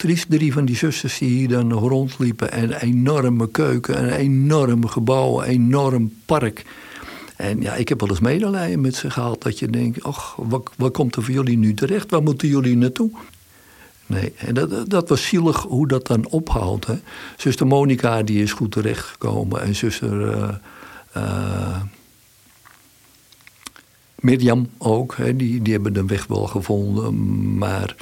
triest. 0.00 0.30
Drie 0.30 0.52
van 0.52 0.64
die 0.64 0.76
zusters 0.76 1.18
die 1.18 1.28
hier 1.28 1.48
dan 1.48 1.72
rondliepen. 1.72 2.52
En 2.52 2.62
een 2.62 2.74
enorme 2.74 3.50
keuken, 3.50 4.02
een 4.04 4.10
enorm 4.10 4.86
gebouw, 4.86 5.42
een 5.42 5.48
enorm 5.48 6.12
park. 6.24 6.64
En 7.36 7.60
ja, 7.60 7.74
ik 7.74 7.88
heb 7.88 8.00
wel 8.00 8.08
eens 8.08 8.20
medelijden 8.20 8.80
met 8.80 8.94
ze 8.94 9.10
gehad. 9.10 9.42
Dat 9.42 9.58
je 9.58 9.68
denkt, 9.68 10.02
ach, 10.02 10.34
wat, 10.36 10.70
wat 10.76 10.92
komt 10.92 11.16
er 11.16 11.22
voor 11.22 11.34
jullie 11.34 11.58
nu 11.58 11.74
terecht? 11.74 12.10
Waar 12.10 12.22
moeten 12.22 12.48
jullie 12.48 12.76
naartoe? 12.76 13.10
Nee, 14.06 14.32
en 14.36 14.54
dat, 14.54 14.90
dat 14.90 15.08
was 15.08 15.26
zielig 15.26 15.62
hoe 15.62 15.88
dat 15.88 16.06
dan 16.06 16.28
ophoudt. 16.28 16.86
Hè. 16.86 16.94
Zuster 17.36 17.66
Monica 17.66 18.22
die 18.22 18.42
is 18.42 18.52
goed 18.52 18.72
terechtgekomen. 18.72 19.62
En 19.62 19.74
zuster 19.74 20.20
uh, 20.20 20.48
uh, 21.16 21.80
Mirjam 24.14 24.68
ook. 24.78 25.16
Hè, 25.16 25.36
die, 25.36 25.62
die 25.62 25.72
hebben 25.72 25.92
de 25.92 26.04
weg 26.04 26.26
wel 26.26 26.46
gevonden. 26.46 27.58
Maar 27.58 27.96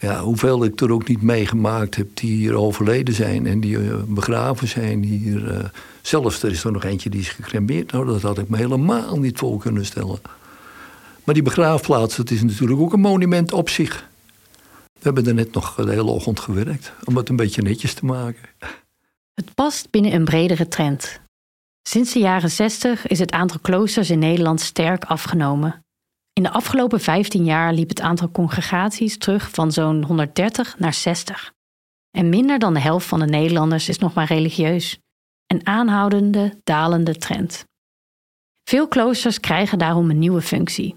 ja, 0.00 0.22
hoeveel 0.22 0.64
ik 0.64 0.80
er 0.80 0.92
ook 0.92 1.08
niet 1.08 1.22
meegemaakt 1.22 1.96
heb 1.96 2.08
die 2.14 2.30
hier 2.30 2.54
overleden 2.54 3.14
zijn 3.14 3.46
en 3.46 3.60
die 3.60 3.76
uh, 3.76 3.94
begraven 4.06 4.68
zijn 4.68 5.02
hier. 5.02 5.52
Uh, 5.52 5.64
zelfs 6.02 6.42
er 6.42 6.50
is 6.50 6.64
er 6.64 6.72
nog 6.72 6.84
eentje 6.84 7.10
die 7.10 7.20
is 7.20 7.28
gecremeerd. 7.28 7.92
Nou, 7.92 8.06
dat 8.06 8.22
had 8.22 8.38
ik 8.38 8.48
me 8.48 8.56
helemaal 8.56 9.18
niet 9.18 9.38
voor 9.38 9.58
kunnen 9.58 9.84
stellen. 9.84 10.20
Maar 11.24 11.34
die 11.34 11.42
begraafplaats, 11.42 12.16
dat 12.16 12.30
is 12.30 12.42
natuurlijk 12.42 12.80
ook 12.80 12.92
een 12.92 13.00
monument 13.00 13.52
op 13.52 13.68
zich. 13.68 14.08
We 14.92 15.00
hebben 15.00 15.26
er 15.26 15.34
net 15.34 15.52
nog 15.52 15.74
de 15.74 15.90
hele 15.90 16.10
ochtend 16.10 16.40
gewerkt 16.40 16.92
om 17.04 17.16
het 17.16 17.28
een 17.28 17.36
beetje 17.36 17.62
netjes 17.62 17.94
te 17.94 18.04
maken. 18.04 18.48
Het 19.34 19.54
past 19.54 19.90
binnen 19.90 20.12
een 20.12 20.24
bredere 20.24 20.68
trend. 20.68 21.20
Sinds 21.82 22.12
de 22.12 22.18
jaren 22.18 22.50
60 22.50 23.06
is 23.06 23.18
het 23.18 23.32
aantal 23.32 23.58
kloosters 23.62 24.10
in 24.10 24.18
Nederland 24.18 24.60
sterk 24.60 25.04
afgenomen. 25.04 25.84
In 26.40 26.46
de 26.46 26.52
afgelopen 26.52 27.00
15 27.00 27.44
jaar 27.44 27.72
liep 27.72 27.88
het 27.88 28.00
aantal 28.00 28.30
congregaties 28.30 29.18
terug 29.18 29.50
van 29.50 29.72
zo'n 29.72 30.04
130 30.04 30.78
naar 30.78 30.94
60. 30.94 31.52
En 32.10 32.28
minder 32.28 32.58
dan 32.58 32.74
de 32.74 32.80
helft 32.80 33.06
van 33.06 33.18
de 33.18 33.26
Nederlanders 33.26 33.88
is 33.88 33.98
nog 33.98 34.14
maar 34.14 34.26
religieus. 34.26 34.98
Een 35.46 35.66
aanhoudende, 35.66 36.60
dalende 36.64 37.16
trend. 37.16 37.64
Veel 38.64 38.88
kloosters 38.88 39.40
krijgen 39.40 39.78
daarom 39.78 40.10
een 40.10 40.18
nieuwe 40.18 40.40
functie. 40.40 40.96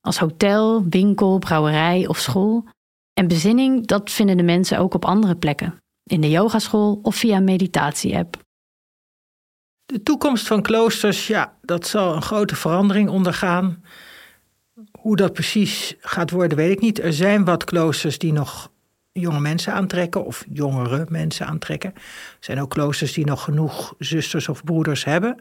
Als 0.00 0.18
hotel, 0.18 0.84
winkel, 0.88 1.38
brouwerij 1.38 2.06
of 2.06 2.18
school. 2.18 2.64
En 3.12 3.28
bezinning, 3.28 3.86
dat 3.86 4.10
vinden 4.10 4.36
de 4.36 4.42
mensen 4.42 4.78
ook 4.78 4.94
op 4.94 5.04
andere 5.04 5.36
plekken. 5.36 5.78
In 6.02 6.20
de 6.20 6.30
yogaschool 6.30 6.98
of 7.02 7.16
via 7.16 7.40
meditatie-app. 7.40 8.36
De 9.84 10.02
toekomst 10.02 10.46
van 10.46 10.62
kloosters, 10.62 11.26
ja, 11.26 11.58
dat 11.62 11.86
zal 11.86 12.14
een 12.14 12.22
grote 12.22 12.56
verandering 12.56 13.08
ondergaan. 13.08 13.82
Hoe 15.02 15.16
dat 15.16 15.32
precies 15.32 15.94
gaat 16.00 16.30
worden, 16.30 16.56
weet 16.56 16.70
ik 16.70 16.80
niet. 16.80 17.00
Er 17.00 17.12
zijn 17.12 17.44
wat 17.44 17.64
kloosters 17.64 18.18
die 18.18 18.32
nog 18.32 18.70
jonge 19.12 19.40
mensen 19.40 19.72
aantrekken 19.72 20.24
of 20.24 20.44
jongere 20.52 21.06
mensen 21.08 21.46
aantrekken. 21.46 21.92
Er 21.94 22.00
zijn 22.40 22.60
ook 22.60 22.70
kloosters 22.70 23.12
die 23.12 23.26
nog 23.26 23.42
genoeg 23.44 23.94
zusters 23.98 24.48
of 24.48 24.64
broeders 24.64 25.04
hebben. 25.04 25.40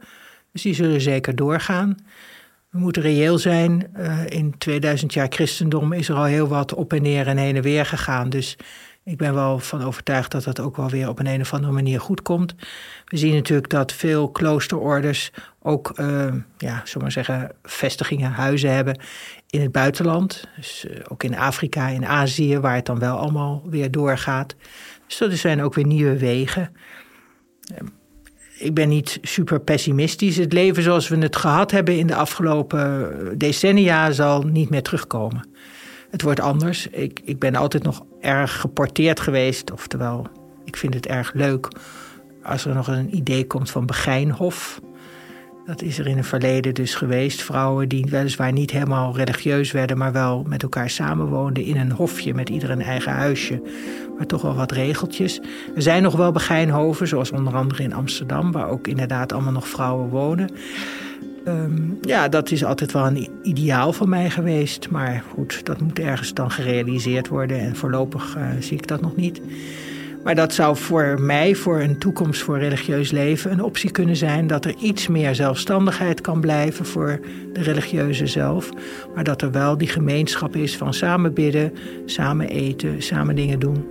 Dus 0.51 0.61
die 0.61 0.73
zullen 0.73 1.01
zeker 1.01 1.35
doorgaan. 1.35 1.97
We 2.69 2.79
moeten 2.79 3.01
reëel 3.01 3.37
zijn. 3.37 3.91
Uh, 3.97 4.29
in 4.29 4.57
2000 4.57 5.13
jaar 5.13 5.27
christendom 5.29 5.93
is 5.93 6.09
er 6.09 6.15
al 6.15 6.23
heel 6.23 6.47
wat 6.47 6.73
op 6.73 6.93
en 6.93 7.01
neer 7.01 7.27
en 7.27 7.37
heen 7.37 7.55
en 7.55 7.61
weer 7.61 7.85
gegaan. 7.85 8.29
Dus 8.29 8.57
ik 9.03 9.17
ben 9.17 9.33
wel 9.33 9.59
van 9.59 9.83
overtuigd 9.83 10.31
dat 10.31 10.43
dat 10.43 10.59
ook 10.59 10.75
wel 10.75 10.89
weer 10.89 11.09
op 11.09 11.19
een, 11.19 11.27
een 11.27 11.41
of 11.41 11.53
andere 11.53 11.73
manier 11.73 11.99
goed 11.99 12.21
komt. 12.21 12.55
We 13.05 13.17
zien 13.17 13.33
natuurlijk 13.33 13.69
dat 13.69 13.93
veel 13.93 14.29
kloosterorders 14.29 15.31
ook, 15.61 15.99
uh, 15.99 16.33
ja, 16.57 16.81
zullen 16.83 17.01
maar 17.01 17.11
zeggen, 17.11 17.51
vestigingen, 17.63 18.31
huizen 18.31 18.73
hebben 18.73 18.99
in 19.51 19.61
het 19.61 19.71
buitenland. 19.71 20.47
Dus 20.55 20.85
uh, 20.85 20.97
ook 21.07 21.23
in 21.23 21.37
Afrika, 21.37 21.87
in 21.87 22.05
Azië, 22.05 22.59
waar 22.59 22.75
het 22.75 22.85
dan 22.85 22.99
wel 22.99 23.17
allemaal 23.17 23.63
weer 23.65 23.91
doorgaat. 23.91 24.55
Dus 25.07 25.17
dat 25.17 25.31
zijn 25.31 25.61
ook 25.61 25.73
weer 25.73 25.85
nieuwe 25.85 26.17
wegen. 26.17 26.71
Uh, 27.71 27.77
ik 28.57 28.73
ben 28.73 28.89
niet 28.89 29.19
super 29.21 29.59
pessimistisch. 29.59 30.37
Het 30.37 30.53
leven 30.53 30.83
zoals 30.83 31.07
we 31.07 31.17
het 31.17 31.35
gehad 31.35 31.71
hebben 31.71 31.97
in 31.97 32.07
de 32.07 32.15
afgelopen 32.15 33.37
decennia 33.37 34.11
zal 34.11 34.41
niet 34.41 34.69
meer 34.69 34.83
terugkomen. 34.83 35.49
Het 36.09 36.21
wordt 36.21 36.39
anders. 36.39 36.87
Ik, 36.87 37.21
ik 37.23 37.39
ben 37.39 37.55
altijd 37.55 37.83
nog 37.83 38.05
erg 38.21 38.59
geporteerd 38.59 39.19
geweest. 39.19 39.71
Oftewel, 39.71 40.27
ik 40.65 40.77
vind 40.77 40.93
het 40.93 41.05
erg 41.05 41.33
leuk 41.33 41.67
als 42.43 42.65
er 42.65 42.75
nog 42.75 42.87
een 42.87 43.15
idee 43.15 43.47
komt 43.47 43.71
van 43.71 43.85
Begijnhof. 43.85 44.81
Dat 45.65 45.81
is 45.81 45.99
er 45.99 46.07
in 46.07 46.17
het 46.17 46.25
verleden 46.25 46.73
dus 46.73 46.95
geweest. 46.95 47.41
Vrouwen 47.41 47.89
die 47.89 48.05
weliswaar 48.09 48.51
niet 48.51 48.71
helemaal 48.71 49.15
religieus 49.15 49.71
werden, 49.71 49.97
maar 49.97 50.11
wel 50.11 50.43
met 50.47 50.63
elkaar 50.63 50.89
samenwoonden 50.89 51.63
in 51.63 51.77
een 51.77 51.91
hofje 51.91 52.33
met 52.33 52.49
ieder 52.49 52.69
een 52.69 52.81
eigen 52.81 53.11
huisje. 53.11 53.61
Maar 54.17 54.25
toch 54.25 54.41
wel 54.41 54.55
wat 54.55 54.71
regeltjes. 54.71 55.39
Er 55.75 55.81
zijn 55.81 56.03
nog 56.03 56.15
wel 56.15 56.31
begijnhoven, 56.31 57.07
zoals 57.07 57.31
onder 57.31 57.55
andere 57.55 57.83
in 57.83 57.93
Amsterdam, 57.93 58.51
waar 58.51 58.69
ook 58.69 58.87
inderdaad 58.87 59.33
allemaal 59.33 59.51
nog 59.51 59.67
vrouwen 59.67 60.09
wonen. 60.09 60.49
Um, 61.47 61.97
ja, 62.01 62.27
dat 62.27 62.51
is 62.51 62.63
altijd 62.63 62.91
wel 62.91 63.07
een 63.07 63.27
ideaal 63.43 63.93
van 63.93 64.09
mij 64.09 64.29
geweest. 64.29 64.89
Maar 64.89 65.23
goed, 65.33 65.65
dat 65.65 65.81
moet 65.81 65.99
ergens 65.99 66.33
dan 66.33 66.51
gerealiseerd 66.51 67.27
worden. 67.27 67.59
En 67.59 67.75
voorlopig 67.75 68.37
uh, 68.37 68.43
zie 68.59 68.77
ik 68.77 68.87
dat 68.87 69.01
nog 69.01 69.15
niet. 69.15 69.41
Maar 70.23 70.35
dat 70.35 70.53
zou 70.53 70.77
voor 70.77 71.21
mij, 71.21 71.55
voor 71.55 71.79
een 71.79 71.97
toekomst 71.97 72.41
voor 72.41 72.59
religieus 72.59 73.11
leven, 73.11 73.51
een 73.51 73.63
optie 73.63 73.91
kunnen 73.91 74.15
zijn. 74.15 74.47
Dat 74.47 74.65
er 74.65 74.75
iets 74.75 75.07
meer 75.07 75.35
zelfstandigheid 75.35 76.21
kan 76.21 76.41
blijven 76.41 76.85
voor 76.85 77.19
de 77.53 77.61
religieuze 77.61 78.27
zelf. 78.27 78.69
Maar 79.15 79.23
dat 79.23 79.41
er 79.41 79.51
wel 79.51 79.77
die 79.77 79.87
gemeenschap 79.87 80.55
is 80.55 80.77
van 80.77 80.93
samen 80.93 81.33
bidden, 81.33 81.73
samen 82.05 82.49
eten, 82.49 83.01
samen 83.01 83.35
dingen 83.35 83.59
doen. 83.59 83.85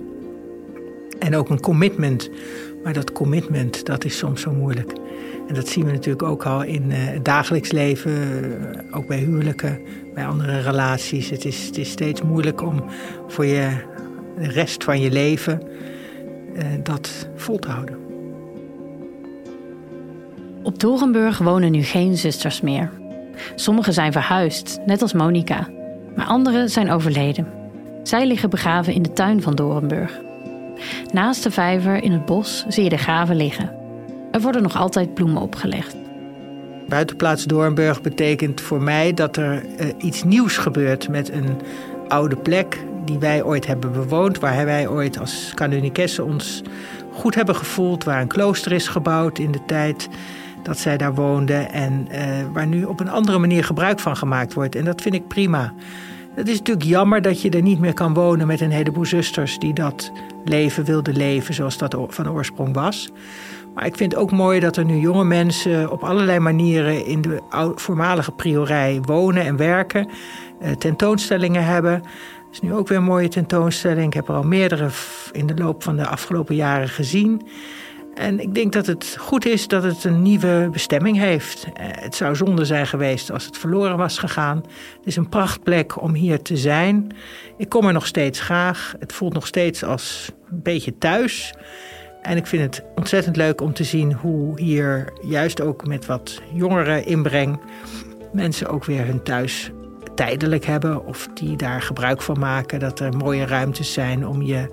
En 1.19 1.35
ook 1.35 1.49
een 1.49 1.59
commitment. 1.59 2.29
Maar 2.83 2.93
dat 2.93 3.11
commitment, 3.11 3.85
dat 3.85 4.05
is 4.05 4.17
soms 4.17 4.41
zo 4.41 4.51
moeilijk. 4.51 4.93
En 5.47 5.55
dat 5.55 5.67
zien 5.67 5.85
we 5.85 5.91
natuurlijk 5.91 6.23
ook 6.23 6.45
al 6.45 6.63
in 6.63 6.83
uh, 6.89 6.95
het 6.97 7.25
dagelijks 7.25 7.71
leven, 7.71 8.11
uh, 8.11 8.97
ook 8.97 9.07
bij 9.07 9.17
huwelijken, 9.17 9.79
bij 10.13 10.25
andere 10.25 10.59
relaties. 10.59 11.29
Het 11.29 11.45
is, 11.45 11.65
het 11.65 11.77
is 11.77 11.91
steeds 11.91 12.21
moeilijk 12.21 12.61
om 12.61 12.83
voor 13.27 13.45
je, 13.45 13.69
de 14.39 14.47
rest 14.47 14.83
van 14.83 15.01
je 15.01 15.11
leven 15.11 15.61
dat 16.83 17.27
vol 17.35 17.59
te 17.59 17.69
houden. 17.69 17.97
Op 20.63 20.79
Dorenburg 20.79 21.37
wonen 21.37 21.71
nu 21.71 21.83
geen 21.83 22.17
zusters 22.17 22.61
meer. 22.61 22.91
Sommigen 23.55 23.93
zijn 23.93 24.11
verhuisd, 24.11 24.79
net 24.85 25.01
als 25.01 25.13
Monica, 25.13 25.67
maar 26.15 26.25
anderen 26.25 26.69
zijn 26.69 26.91
overleden. 26.91 27.47
Zij 28.03 28.25
liggen 28.25 28.49
begraven 28.49 28.93
in 28.93 29.01
de 29.01 29.13
tuin 29.13 29.41
van 29.41 29.55
Dorenburg. 29.55 30.19
Naast 31.11 31.43
de 31.43 31.51
vijver 31.51 32.03
in 32.03 32.11
het 32.11 32.25
bos 32.25 32.65
zie 32.67 32.83
je 32.83 32.89
de 32.89 32.97
graven 32.97 33.35
liggen. 33.35 33.71
Er 34.31 34.41
worden 34.41 34.61
nog 34.61 34.75
altijd 34.75 35.13
bloemen 35.13 35.41
opgelegd. 35.41 35.95
Buitenplaats 36.87 37.45
Doornburg 37.45 38.01
betekent 38.01 38.61
voor 38.61 38.81
mij 38.81 39.13
dat 39.13 39.37
er 39.37 39.63
uh, 39.63 39.87
iets 39.97 40.23
nieuws 40.23 40.57
gebeurt 40.57 41.09
met 41.09 41.31
een 41.31 41.57
oude 42.07 42.35
plek 42.35 42.77
die 43.05 43.19
wij 43.19 43.43
ooit 43.43 43.67
hebben 43.67 43.91
bewoond, 43.91 44.39
waar 44.39 44.65
wij 44.65 44.87
ooit 44.87 45.19
als 45.19 45.51
kanunikessen 45.55 46.25
ons 46.25 46.61
goed 47.11 47.35
hebben 47.35 47.55
gevoeld, 47.55 48.03
waar 48.03 48.21
een 48.21 48.27
klooster 48.27 48.71
is 48.71 48.87
gebouwd 48.87 49.39
in 49.39 49.51
de 49.51 49.65
tijd 49.65 50.09
dat 50.63 50.77
zij 50.77 50.97
daar 50.97 51.13
woonden 51.13 51.71
en 51.71 52.07
uh, 52.11 52.17
waar 52.53 52.67
nu 52.67 52.83
op 52.83 52.99
een 52.99 53.09
andere 53.09 53.37
manier 53.37 53.63
gebruik 53.63 53.99
van 53.99 54.17
gemaakt 54.17 54.53
wordt. 54.53 54.75
En 54.75 54.85
dat 54.85 55.01
vind 55.01 55.15
ik 55.15 55.27
prima. 55.27 55.73
Het 56.35 56.47
is 56.47 56.57
natuurlijk 56.57 56.87
jammer 56.87 57.21
dat 57.21 57.41
je 57.41 57.49
er 57.49 57.61
niet 57.61 57.79
meer 57.79 57.93
kan 57.93 58.13
wonen 58.13 58.47
met 58.47 58.61
een 58.61 58.71
heleboel 58.71 59.05
zusters 59.05 59.59
die 59.59 59.73
dat 59.73 60.11
leven 60.45 60.83
wilden 60.83 61.15
leven 61.15 61.53
zoals 61.53 61.77
dat 61.77 61.97
van 62.07 62.29
oorsprong 62.29 62.73
was. 62.73 63.11
Maar 63.73 63.85
ik 63.85 63.95
vind 63.95 64.11
het 64.11 64.21
ook 64.21 64.31
mooi 64.31 64.59
dat 64.59 64.77
er 64.77 64.85
nu 64.85 64.97
jonge 64.97 65.23
mensen 65.23 65.91
op 65.91 66.03
allerlei 66.03 66.39
manieren 66.39 67.05
in 67.05 67.21
de 67.21 67.41
voormalige 67.75 68.31
priorij 68.31 68.99
wonen 69.01 69.45
en 69.45 69.57
werken. 69.57 70.07
Eh, 70.59 70.71
tentoonstellingen 70.71 71.65
hebben. 71.65 72.03
Is 72.51 72.61
nu 72.61 72.73
ook 72.73 72.87
weer 72.87 72.97
een 72.97 73.03
mooie 73.03 73.27
tentoonstelling. 73.27 74.07
Ik 74.07 74.13
heb 74.13 74.27
er 74.27 74.35
al 74.35 74.43
meerdere 74.43 74.89
in 75.31 75.47
de 75.47 75.55
loop 75.55 75.83
van 75.83 75.97
de 75.97 76.07
afgelopen 76.07 76.55
jaren 76.55 76.89
gezien. 76.89 77.41
En 78.13 78.39
ik 78.39 78.53
denk 78.53 78.73
dat 78.73 78.85
het 78.85 79.15
goed 79.19 79.45
is 79.45 79.67
dat 79.67 79.83
het 79.83 80.03
een 80.03 80.21
nieuwe 80.21 80.69
bestemming 80.71 81.17
heeft. 81.17 81.67
Eh, 81.73 81.85
het 81.89 82.15
zou 82.15 82.35
zonde 82.35 82.65
zijn 82.65 82.87
geweest 82.87 83.31
als 83.31 83.45
het 83.45 83.57
verloren 83.57 83.97
was 83.97 84.17
gegaan. 84.17 84.57
Het 84.97 85.05
is 85.05 85.15
een 85.15 85.29
prachtplek 85.29 86.01
om 86.01 86.13
hier 86.13 86.41
te 86.41 86.57
zijn. 86.57 87.07
Ik 87.57 87.69
kom 87.69 87.87
er 87.87 87.93
nog 87.93 88.07
steeds 88.07 88.39
graag. 88.39 88.93
Het 88.99 89.13
voelt 89.13 89.33
nog 89.33 89.47
steeds 89.47 89.83
als 89.83 90.31
een 90.49 90.61
beetje 90.61 90.97
thuis. 90.97 91.53
En 92.21 92.37
ik 92.37 92.47
vind 92.47 92.63
het 92.63 92.83
ontzettend 92.95 93.35
leuk 93.35 93.61
om 93.61 93.73
te 93.73 93.83
zien 93.83 94.13
hoe 94.13 94.61
hier, 94.61 95.13
juist 95.21 95.61
ook 95.61 95.87
met 95.87 96.05
wat 96.05 96.41
jongere 96.53 97.03
inbreng, 97.03 97.59
mensen 98.33 98.67
ook 98.67 98.85
weer 98.85 99.05
hun 99.05 99.23
thuis 99.23 99.71
tijdelijk 100.15 100.65
hebben 100.65 101.05
of 101.05 101.27
die 101.33 101.55
daar 101.55 101.81
gebruik 101.81 102.21
van 102.21 102.39
maken. 102.39 102.79
Dat 102.79 102.99
er 102.99 103.17
mooie 103.17 103.45
ruimtes 103.45 103.93
zijn 103.93 104.27
om 104.27 104.41
je 104.41 104.69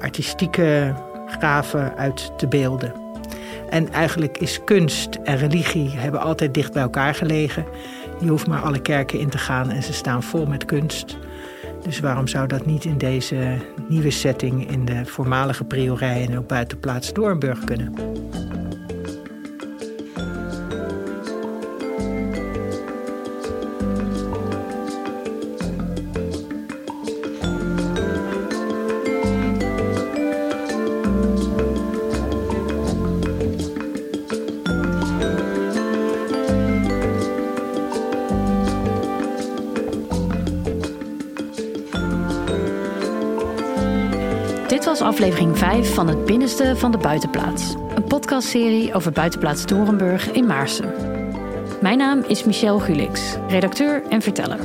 artistieke 0.00 0.94
gaven 1.26 1.96
uit 1.96 2.38
te 2.38 2.48
beelden. 2.48 2.92
En 3.70 3.92
eigenlijk 3.92 4.38
is 4.38 4.64
kunst 4.64 5.14
en 5.24 5.36
religie 5.36 5.90
hebben 5.90 6.20
altijd 6.20 6.54
dicht 6.54 6.72
bij 6.72 6.82
elkaar 6.82 7.14
gelegen. 7.14 7.64
Je 8.20 8.28
hoeft 8.28 8.46
maar 8.46 8.62
alle 8.62 8.78
kerken 8.78 9.18
in 9.18 9.28
te 9.28 9.38
gaan 9.38 9.70
en 9.70 9.82
ze 9.82 9.92
staan 9.92 10.22
vol 10.22 10.46
met 10.46 10.64
kunst. 10.64 11.18
Dus 11.82 12.00
waarom 12.00 12.26
zou 12.26 12.46
dat 12.46 12.66
niet 12.66 12.84
in 12.84 12.98
deze 12.98 13.56
nieuwe 13.88 14.10
setting 14.10 14.70
in 14.70 14.84
de 14.84 15.04
voormalige 15.04 15.64
priorij 15.64 16.26
en 16.28 16.38
ook 16.38 16.46
buitenplaats 16.46 17.12
Doornburg 17.12 17.64
kunnen? 17.64 17.94
Aflevering 45.56 45.86
5 45.86 45.94
van 45.94 46.08
Het 46.08 46.24
Binnenste 46.24 46.76
van 46.76 46.90
de 46.90 46.98
Buitenplaats. 46.98 47.74
Een 47.94 48.04
podcastserie 48.04 48.94
over 48.94 49.12
Buitenplaats 49.12 49.66
Dorenburg 49.66 50.30
in 50.30 50.46
Maarsen. 50.46 50.92
Mijn 51.80 51.98
naam 51.98 52.24
is 52.26 52.44
Michelle 52.44 52.80
Gulix, 52.80 53.36
redacteur 53.48 54.02
en 54.08 54.22
verteller. 54.22 54.58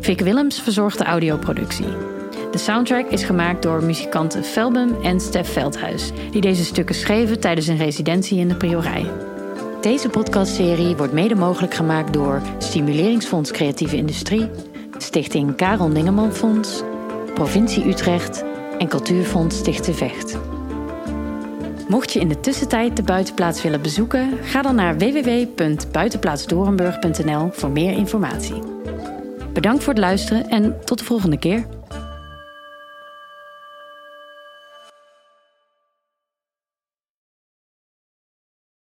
Vic 0.00 0.20
Willems 0.20 0.60
verzorgt 0.60 0.98
de 0.98 1.04
audioproductie. 1.04 1.86
De 2.50 2.58
soundtrack 2.58 3.06
is 3.06 3.24
gemaakt 3.24 3.62
door 3.62 3.84
muzikanten 3.84 4.44
Felbum 4.44 4.96
en 5.02 5.20
Stef 5.20 5.52
Veldhuis, 5.52 6.10
die 6.30 6.40
deze 6.40 6.64
stukken 6.64 6.94
schreven 6.94 7.40
tijdens 7.40 7.66
een 7.66 7.76
residentie 7.76 8.38
in 8.38 8.48
de 8.48 8.56
Priorij. 8.56 9.06
Deze 9.80 10.08
podcastserie 10.08 10.96
wordt 10.96 11.12
mede 11.12 11.34
mogelijk 11.34 11.74
gemaakt 11.74 12.12
door 12.12 12.42
Stimuleringsfonds 12.58 13.50
Creatieve 13.50 13.96
Industrie, 13.96 14.50
Stichting 14.96 15.56
Karel 15.56 15.88
Ningeman 15.88 16.32
Fonds, 16.32 16.82
Provincie 17.34 17.88
Utrecht 17.88 18.44
en 18.78 18.88
Cultuurfonds 18.88 19.56
Stichte 19.56 19.94
Vecht. 19.94 20.38
Mocht 21.88 22.12
je 22.12 22.20
in 22.20 22.28
de 22.28 22.40
tussentijd 22.40 22.96
de 22.96 23.02
buitenplaats 23.02 23.62
willen 23.62 23.82
bezoeken, 23.82 24.38
ga 24.42 24.62
dan 24.62 24.74
naar 24.74 24.98
www.buitenplaatsdorenburg.nl 24.98 27.48
voor 27.52 27.70
meer 27.70 27.92
informatie. 27.92 28.62
Bedankt 29.52 29.84
voor 29.84 29.92
het 29.92 30.02
luisteren 30.02 30.48
en 30.48 30.76
tot 30.84 30.98
de 30.98 31.04
volgende 31.04 31.38
keer. 31.38 31.66